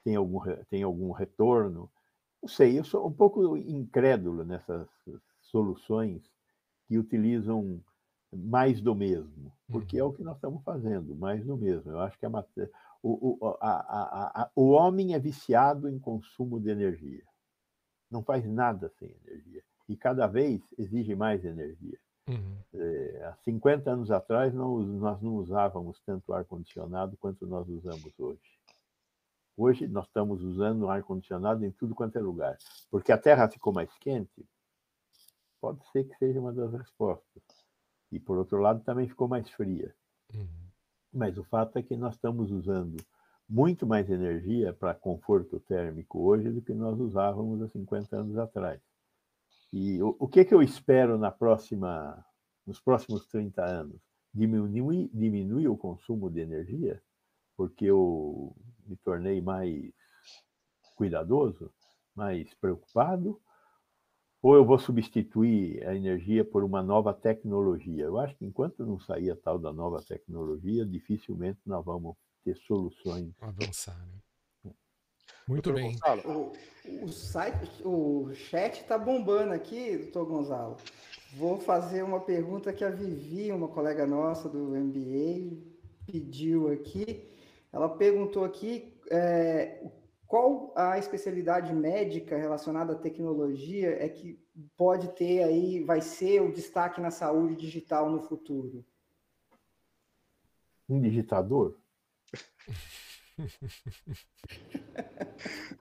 [0.04, 0.40] tem algum,
[0.70, 1.90] tem algum retorno.
[2.42, 4.88] Não sei, eu sou um pouco incrédulo nessas
[5.42, 6.22] soluções
[6.88, 7.82] que utilizam
[8.34, 10.14] mais do mesmo, porque é o uhum.
[10.14, 11.92] que nós estamos fazendo, mais do mesmo.
[11.92, 12.30] Eu acho que a,
[13.02, 17.24] o, o, a, a, a, o homem é viciado em consumo de energia.
[18.10, 19.64] Não faz nada sem energia.
[19.88, 22.00] E cada vez exige mais energia.
[22.28, 22.58] Uhum.
[22.74, 28.58] É, há 50 anos atrás, não, nós não usávamos tanto ar-condicionado quanto nós usamos hoje.
[29.56, 32.58] Hoje, nós estamos usando ar-condicionado em tudo quanto é lugar.
[32.92, 34.46] Porque a Terra ficou mais quente?
[35.60, 37.44] Pode ser que seja uma das respostas.
[38.12, 39.96] E, por outro lado, também ficou mais fria.
[40.34, 40.67] Uhum.
[41.18, 42.96] Mas o fato é que nós estamos usando
[43.50, 48.80] muito mais energia para conforto térmico hoje do que nós usávamos há 50 anos atrás.
[49.74, 52.24] E o, o que, que eu espero na próxima,
[52.68, 54.00] nos próximos 30 anos?
[54.32, 57.02] Diminuir, diminuir o consumo de energia,
[57.56, 58.56] porque eu
[58.86, 59.92] me tornei mais
[60.96, 61.74] cuidadoso,
[62.14, 63.42] mais preocupado,
[64.48, 68.06] ou eu vou substituir a energia por uma nova tecnologia?
[68.06, 72.56] Eu acho que enquanto não sair a tal da nova tecnologia, dificilmente nós vamos ter
[72.56, 73.34] soluções.
[73.42, 74.00] Avançar,
[74.64, 74.72] né?
[75.46, 75.98] Muito doutor bem.
[76.26, 76.54] O,
[77.04, 80.78] o, site, o chat está bombando aqui, doutor Gonzalo.
[81.36, 85.58] Vou fazer uma pergunta que a Vivi, uma colega nossa do MBA,
[86.06, 87.30] pediu aqui.
[87.74, 89.84] Ela perguntou aqui é,
[90.28, 94.38] qual a especialidade médica relacionada à tecnologia é que
[94.76, 98.86] pode ter aí, vai ser o destaque na saúde digital no futuro?
[100.90, 101.78] Um digitador?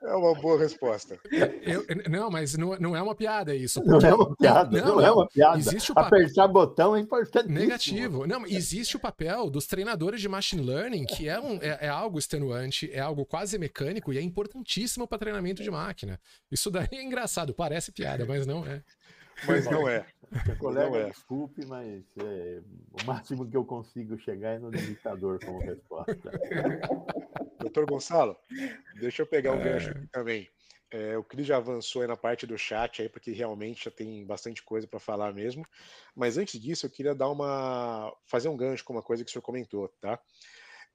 [0.03, 1.19] É uma boa resposta.
[1.63, 3.83] Eu, não, mas não, não é uma piada isso.
[3.85, 4.81] Não é uma piada.
[4.83, 5.59] Não, não é uma piada.
[5.59, 6.19] Existe o papel...
[6.21, 7.49] Apertar botão é importante.
[7.49, 8.27] Negativo.
[8.27, 12.19] Não, existe o papel dos treinadores de machine learning, que é, um, é, é algo
[12.19, 16.21] extenuante, é algo quase mecânico e é importantíssimo para treinamento de máquina.
[16.51, 18.83] Isso daí é engraçado, parece piada, mas não é.
[19.47, 20.07] Mas não é.
[20.59, 21.11] Colega, não é.
[21.11, 22.61] desculpe, mas é,
[22.93, 26.31] o máximo que eu consigo chegar é no digitador como resposta.
[27.61, 28.37] Doutor Gonçalo,
[29.01, 30.49] deixa eu pegar um gancho aqui também.
[30.91, 34.24] É, o Cris já avançou aí na parte do chat aí, porque realmente já tem
[34.24, 35.66] bastante coisa para falar mesmo.
[36.14, 38.14] Mas antes disso, eu queria dar uma.
[38.27, 40.20] fazer um gancho com uma coisa que o senhor comentou, tá?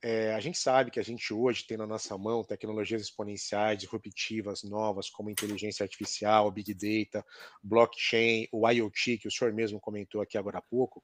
[0.03, 4.63] É, a gente sabe que a gente hoje tem na nossa mão tecnologias exponenciais, disruptivas,
[4.63, 7.23] novas, como inteligência artificial, big data,
[7.61, 11.03] blockchain, o IoT, que o senhor mesmo comentou aqui agora há pouco,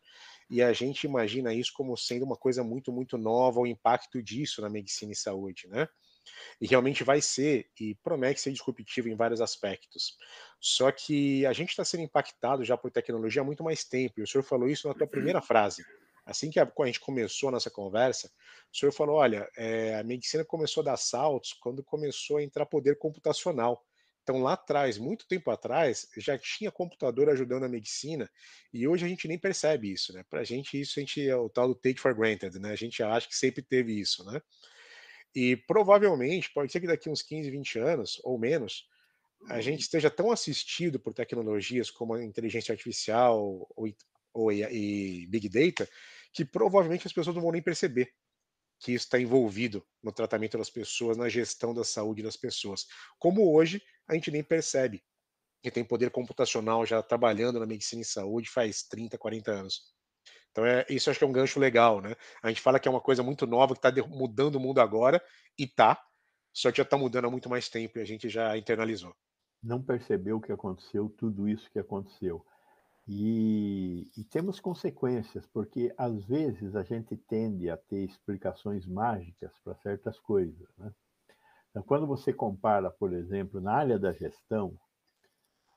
[0.49, 4.61] e a gente imagina isso como sendo uma coisa muito, muito nova, o impacto disso
[4.61, 5.87] na medicina e saúde, né?
[6.59, 10.17] E realmente vai ser, e promete ser disruptivo em vários aspectos.
[10.59, 14.23] Só que a gente está sendo impactado já por tecnologia há muito mais tempo, e
[14.23, 15.85] o senhor falou isso na tua primeira frase
[16.27, 18.29] Assim que a, a gente começou a nossa conversa,
[18.71, 22.65] o senhor falou: olha, é, a medicina começou a dar saltos quando começou a entrar
[22.65, 23.83] poder computacional.
[24.21, 28.29] Então, lá atrás, muito tempo atrás, já tinha computador ajudando a medicina
[28.73, 30.21] e hoje a gente nem percebe isso, né?
[30.29, 32.73] Para a gente, isso a gente é o tal do take for granted, né?
[32.73, 34.41] A gente acha que sempre teve isso, né?
[35.33, 38.89] E provavelmente, pode ser que daqui uns 15, 20 anos ou menos,
[39.49, 43.95] a gente esteja tão assistido por tecnologias como a inteligência artificial ou,
[44.33, 45.87] ou e, e Big Data
[46.33, 48.13] que provavelmente as pessoas não vão nem perceber
[48.79, 52.85] que isso está envolvido no tratamento das pessoas, na gestão da saúde das pessoas.
[53.17, 55.03] Como hoje a gente nem percebe
[55.61, 59.95] que tem poder computacional já trabalhando na medicina e saúde faz 30, 40 anos.
[60.51, 62.15] Então, é, isso acho que é um gancho legal, né?
[62.41, 65.21] A gente fala que é uma coisa muito nova, que está mudando o mundo agora,
[65.57, 66.01] e tá,
[66.53, 69.15] só que já está mudando há muito mais tempo e a gente já internalizou.
[69.61, 72.45] Não percebeu o que aconteceu, tudo isso que aconteceu.
[73.07, 79.75] E, e, temos consequências, porque às vezes a gente tende a ter explicações mágicas para
[79.75, 80.67] certas coisas.
[80.77, 80.93] Né?
[81.69, 84.77] Então, quando você compara, por exemplo, na área da gestão,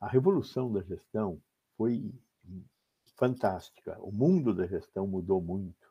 [0.01, 1.41] a revolução da gestão
[1.76, 2.12] foi
[3.16, 3.97] fantástica.
[4.01, 5.89] O mundo da gestão mudou muito.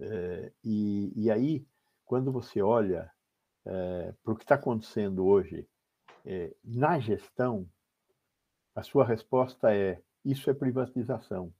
[0.00, 1.64] É, e, e, aí,
[2.04, 3.12] quando você olha
[3.64, 5.68] é, para o que está acontecendo hoje
[6.24, 7.68] é, na gestão,
[8.74, 11.52] a sua resposta é: isso é privatização.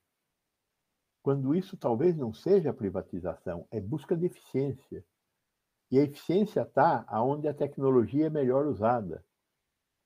[1.23, 5.05] Quando isso talvez não seja privatização, é busca de eficiência.
[5.91, 9.25] E a eficiência está onde a tecnologia é melhor usada.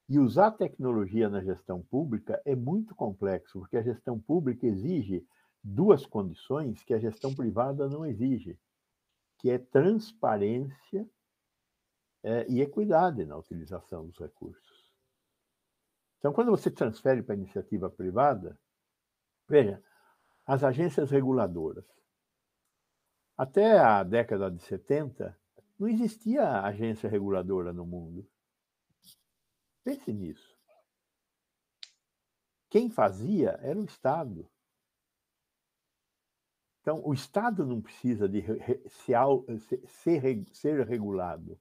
[0.08, 5.26] E usar tecnologia na gestão pública é muito complexo, porque a gestão pública exige
[5.62, 8.58] duas condições que a gestão privada não exige,
[9.38, 11.08] que é transparência
[12.22, 14.67] é, e equidade na utilização dos recursos.
[16.18, 18.58] Então, quando você transfere para a iniciativa privada,
[19.48, 19.82] veja,
[20.44, 21.84] as agências reguladoras.
[23.36, 25.38] Até a década de 70,
[25.78, 28.28] não existia agência reguladora no mundo.
[29.84, 30.58] Pense nisso.
[32.68, 34.50] Quem fazia era o Estado.
[36.80, 38.42] Então, o Estado não precisa de
[38.88, 41.60] ser, ser regulado.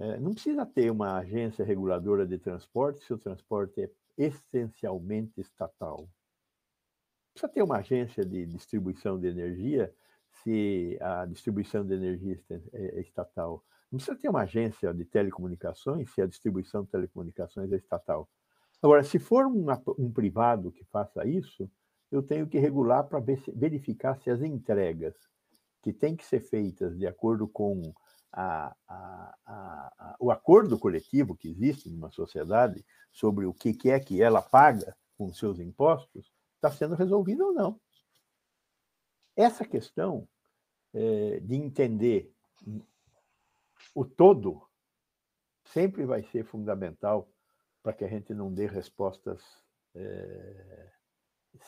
[0.00, 6.08] É, não precisa ter uma agência reguladora de transporte se o transporte é essencialmente estatal.
[7.34, 9.94] Precisa ter uma agência de distribuição de energia
[10.42, 12.40] se a distribuição de energia
[12.72, 13.62] é estatal.
[13.92, 18.26] Não precisa ter uma agência de telecomunicações se a distribuição de telecomunicações é estatal.
[18.82, 21.70] Agora, se for um privado que faça isso,
[22.10, 23.22] eu tenho que regular para
[23.54, 25.14] verificar se as entregas
[25.82, 27.92] que têm que ser feitas de acordo com
[28.32, 33.98] a, a, a, o acordo coletivo que existe numa sociedade sobre o que, que é
[33.98, 37.80] que ela paga com seus impostos está sendo resolvido ou não.
[39.34, 40.28] Essa questão
[40.92, 42.32] é, de entender
[43.94, 44.62] o todo
[45.64, 47.28] sempre vai ser fundamental
[47.82, 49.42] para que a gente não dê respostas
[49.94, 50.92] é,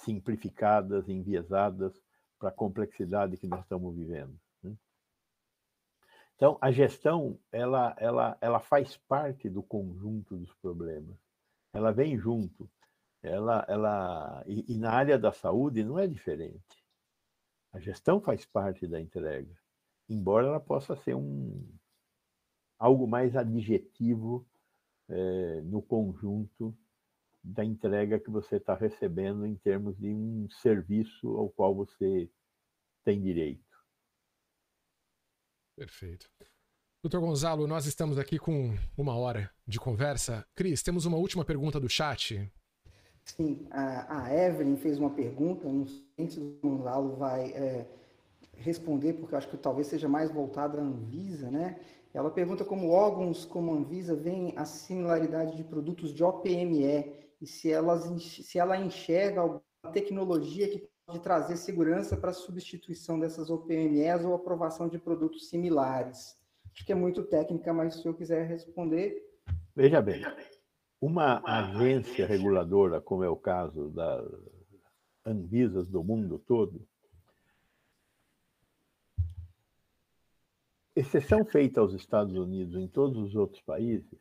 [0.04, 1.92] simplificadas, enviesadas
[2.38, 4.38] para a complexidade que nós estamos vivendo.
[6.36, 11.16] Então, a gestão ela, ela, ela faz parte do conjunto dos problemas.
[11.72, 12.68] Ela vem junto.
[13.22, 16.82] Ela, ela, e, e na área da saúde não é diferente.
[17.72, 19.56] A gestão faz parte da entrega,
[20.08, 21.66] embora ela possa ser um,
[22.78, 24.46] algo mais adjetivo
[25.08, 26.76] é, no conjunto
[27.42, 32.28] da entrega que você está recebendo em termos de um serviço ao qual você
[33.04, 33.71] tem direito.
[35.76, 36.26] Perfeito.
[37.02, 40.46] Doutor Gonzalo, nós estamos aqui com uma hora de conversa.
[40.54, 42.48] Cris, temos uma última pergunta do chat.
[43.24, 47.86] Sim, a, a Evelyn fez uma pergunta, não sei se o Gonzalo vai é,
[48.56, 51.80] responder, porque acho que talvez seja mais voltada à Anvisa, né?
[52.12, 57.46] Ela pergunta como órgãos como a Anvisa veem a similaridade de produtos de OPME e
[57.46, 59.62] se, elas, se ela enxerga alguma
[59.92, 66.40] tecnologia que pode trazer segurança para a substituição dessas OPMEs ou aprovação de produtos similares.
[66.72, 69.22] Acho que é muito técnica, mas se o senhor quiser responder.
[69.76, 70.22] Veja bem,
[70.98, 74.26] uma agência reguladora, como é o caso das
[75.24, 76.84] Anvisas do mundo todo,
[80.96, 84.18] exceção feita aos Estados Unidos em todos os outros países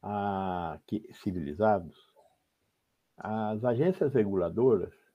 [0.00, 1.96] a, que, civilizados,
[3.18, 5.05] as agências reguladoras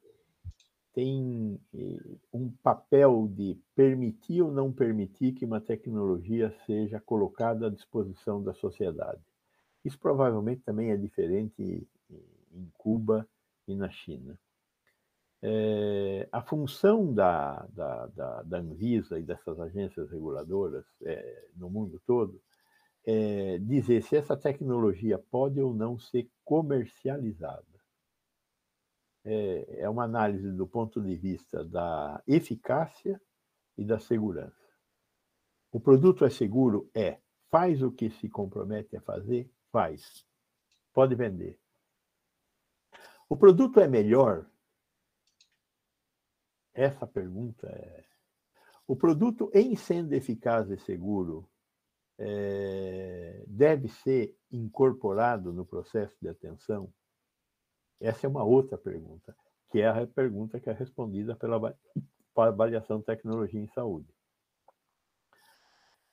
[0.93, 7.69] têm eh, um papel de permitir ou não permitir que uma tecnologia seja colocada à
[7.69, 9.21] disposição da sociedade.
[9.83, 11.87] Isso provavelmente também é diferente
[12.53, 13.27] em Cuba
[13.67, 14.37] e na China.
[15.43, 21.99] É, a função da, da, da, da, Anvisa e dessas agências reguladoras é, no mundo
[22.05, 22.39] todo
[23.03, 27.70] é dizer se essa tecnologia pode ou não ser comercializada.
[29.23, 33.21] É, é uma análise do ponto de vista da eficácia
[33.77, 34.55] e da segurança.
[35.71, 36.89] O produto é seguro?
[36.93, 37.19] É.
[37.49, 39.51] Faz o que se compromete a fazer?
[39.71, 40.25] Faz.
[40.93, 41.59] Pode vender.
[43.29, 44.49] O produto é melhor
[46.73, 48.05] essa pergunta é:
[48.87, 51.49] o produto, em sendo eficaz e seguro,
[52.17, 56.93] é, deve ser incorporado no processo de atenção?
[58.01, 59.35] Essa é uma outra pergunta,
[59.69, 61.77] que é a pergunta que é respondida pela
[62.35, 64.11] avaliação de tecnologia em saúde.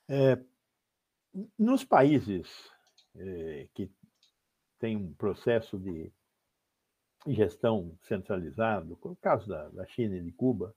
[0.07, 0.39] É,
[1.57, 2.71] nos países
[3.15, 3.91] é, que
[4.79, 6.11] têm um processo de
[7.27, 10.75] gestão centralizado, como o caso da, da China e de Cuba,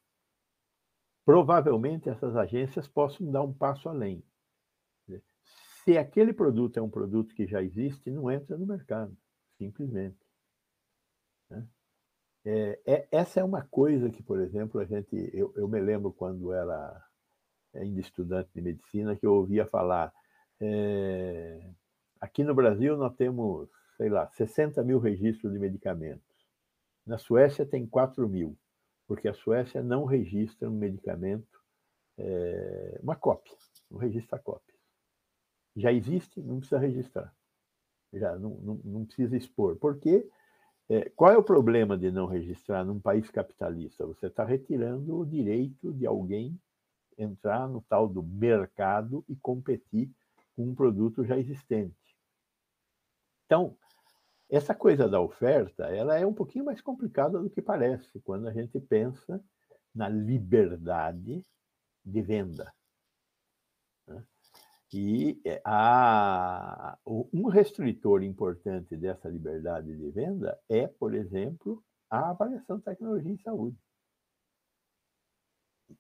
[1.25, 4.25] provavelmente essas agências possam dar um passo além.
[5.85, 9.17] Se aquele produto é um produto que já existe, não entra no mercado,
[9.59, 10.22] simplesmente.
[12.45, 16.13] É, é, essa é uma coisa que, por exemplo, a gente, eu, eu me lembro
[16.13, 17.03] quando era
[17.75, 20.13] ainda estudante de medicina que eu ouvia falar.
[20.61, 21.71] É,
[22.21, 26.23] aqui no Brasil nós temos, sei lá, 60 mil registros de medicamentos.
[27.07, 28.57] Na Suécia tem 4 mil,
[29.07, 31.61] porque a Suécia não registra um medicamento,
[32.19, 33.57] é, uma cópia,
[33.91, 34.79] não registra cópias.
[35.77, 37.35] Já existe, não precisa registrar.
[38.13, 39.77] Já não, não, não precisa expor.
[39.77, 40.29] Por quê?
[40.93, 44.05] É, qual é o problema de não registrar num país capitalista?
[44.05, 46.61] Você está retirando o direito de alguém
[47.17, 50.11] entrar no tal do mercado e competir
[50.55, 51.97] com um produto já existente.
[53.47, 53.75] Então,
[54.51, 58.53] essa coisa da oferta, ela é um pouquinho mais complicada do que parece quando a
[58.53, 59.43] gente pensa
[59.95, 61.43] na liberdade
[62.05, 62.71] de venda.
[64.93, 65.01] Né?
[65.01, 72.85] E a, um restritor importante dessa liberdade de venda é, por exemplo, a avaliação de
[72.85, 73.79] tecnologia em saúde.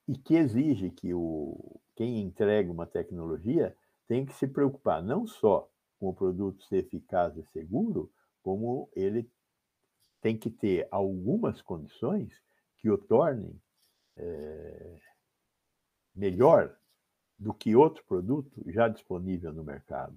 [0.08, 3.76] E que exige que o, quem entrega uma tecnologia
[4.06, 8.12] tem que se preocupar não só com o produto ser eficaz e seguro,
[8.42, 9.30] como ele
[10.20, 12.32] tem que ter algumas condições
[12.78, 13.60] que o tornem
[14.16, 14.98] é,
[16.14, 16.76] melhor
[17.42, 20.16] do que outro produto já disponível no mercado.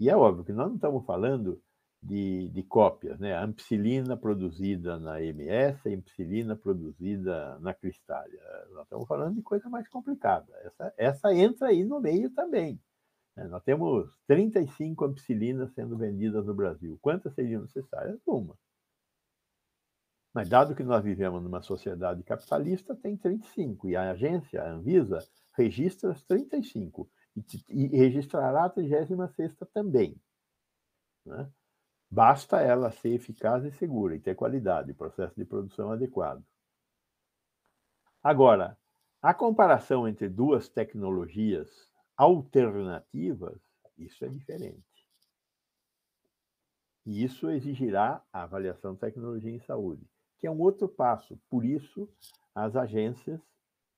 [0.00, 1.60] E é óbvio que nós não estamos falando
[2.02, 3.34] de, de cópias, né?
[3.34, 8.40] A ampicilina produzida na MS, a ampicilina produzida na Cristália.
[8.72, 10.50] Nós estamos falando de coisa mais complicada.
[10.62, 12.80] Essa, essa entra aí no meio também.
[13.36, 13.46] Né?
[13.48, 16.98] Nós temos 35 ampicilinas sendo vendidas no Brasil.
[17.02, 18.18] Quantas seriam necessárias?
[18.26, 18.56] Uma.
[20.32, 23.88] Mas, dado que nós vivemos numa sociedade capitalista, tem 35.
[23.88, 25.18] E a agência, a Anvisa,
[25.56, 27.10] registra as 35.
[27.68, 30.20] E, registrará a 36 também.
[31.24, 31.50] Né?
[32.10, 36.42] Basta ela ser eficaz e segura e ter qualidade, processo de produção adequado.
[38.22, 38.78] Agora,
[39.20, 41.68] a comparação entre duas tecnologias
[42.16, 43.60] alternativas,
[43.96, 44.84] isso é diferente.
[47.04, 50.06] E isso exigirá a avaliação de tecnologia em saúde,
[50.38, 51.38] que é um outro passo.
[51.50, 52.08] Por isso,
[52.54, 53.40] as agências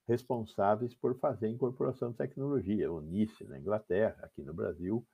[0.06, 5.06] responsáveis por fazer incorporação de tecnologia, o NICE na Inglaterra, aqui no Brasil,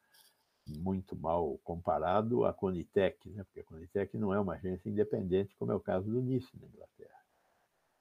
[0.66, 3.44] muito mal comparado à Conitec, né?
[3.44, 6.66] porque a Conitec não é uma agência independente, como é o caso do NICE na
[6.66, 7.16] Inglaterra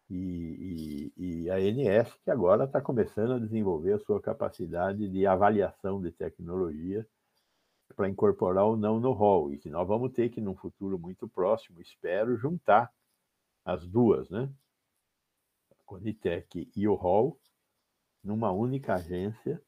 [0.09, 5.25] e, e, e a NS, que agora está começando a desenvolver a sua capacidade de
[5.25, 7.05] avaliação de tecnologia
[7.95, 11.27] para incorporar ou não no rol, e que nós vamos ter que, num futuro muito
[11.27, 12.91] próximo, espero, juntar
[13.65, 14.49] as duas, né?
[15.71, 17.41] A Conitec e o rol,
[18.23, 19.61] numa única agência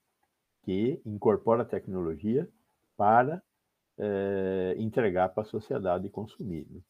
[0.62, 2.50] que incorpora a tecnologia
[2.96, 3.44] para
[3.98, 6.68] é, entregar para a sociedade consumir.
[6.70, 6.82] Né?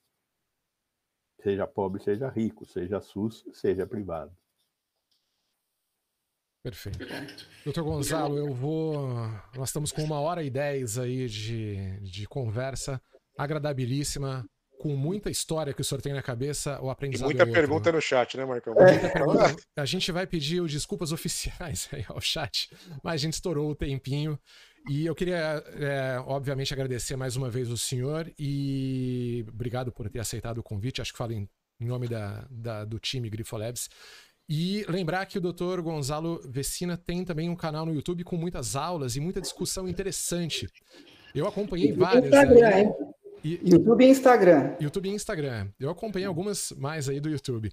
[1.42, 4.36] Seja pobre, seja rico, seja SUS, seja privado.
[6.64, 7.00] Perfeito.
[7.64, 9.08] Doutor Gonzalo, eu vou.
[9.56, 13.02] Nós estamos com uma hora e dez aí de, de conversa
[13.38, 14.46] agradabilíssima,
[14.78, 17.32] com muita história que o senhor tem na cabeça, o aprendizado.
[17.32, 18.74] E muita é pergunta no chat, né, Marcão?
[18.76, 19.56] É.
[19.82, 22.70] A gente vai pedir desculpas oficiais aí ao chat,
[23.04, 24.40] mas a gente estourou o tempinho.
[24.90, 30.20] E eu queria, é, obviamente, agradecer mais uma vez o senhor e obrigado por ter
[30.20, 31.02] aceitado o convite.
[31.02, 31.50] Acho que falo em,
[31.80, 33.90] nome da, da, do time Grifolabs.
[34.50, 35.82] E lembrar que o Dr.
[35.82, 40.70] Gonzalo Vecina tem também um canal no YouTube com muitas aulas e muita discussão interessante.
[41.36, 42.26] Eu acompanhei várias.
[42.26, 43.07] Instagram, aí.
[43.44, 44.76] E, YouTube e Instagram.
[44.80, 45.68] YouTube e Instagram.
[45.80, 47.72] Eu acompanhei algumas mais aí do YouTube.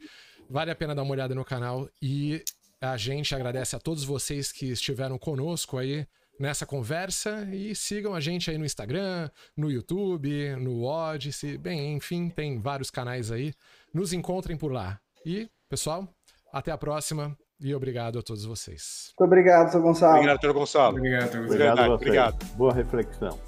[0.49, 2.43] Vale a pena dar uma olhada no canal e
[2.81, 6.07] a gente agradece a todos vocês que estiveram conosco aí
[6.39, 12.29] nessa conversa e sigam a gente aí no Instagram, no YouTube, no Odyssey, bem, enfim,
[12.29, 13.55] tem vários canais aí.
[13.93, 14.99] Nos encontrem por lá.
[15.25, 16.09] E, pessoal,
[16.53, 19.13] até a próxima e obrigado a todos vocês.
[19.19, 19.81] Muito obrigado, Sr.
[19.81, 20.17] Gonçalo.
[20.17, 20.53] Obrigado.
[20.53, 20.99] Gonçalo.
[20.99, 22.45] Obrigado, Obrigado, obrigado.
[22.57, 23.39] Boa reflexão.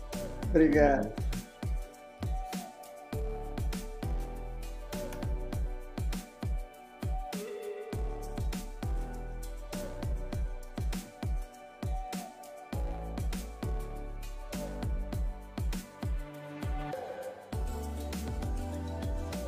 [0.49, 1.36] Obrigado.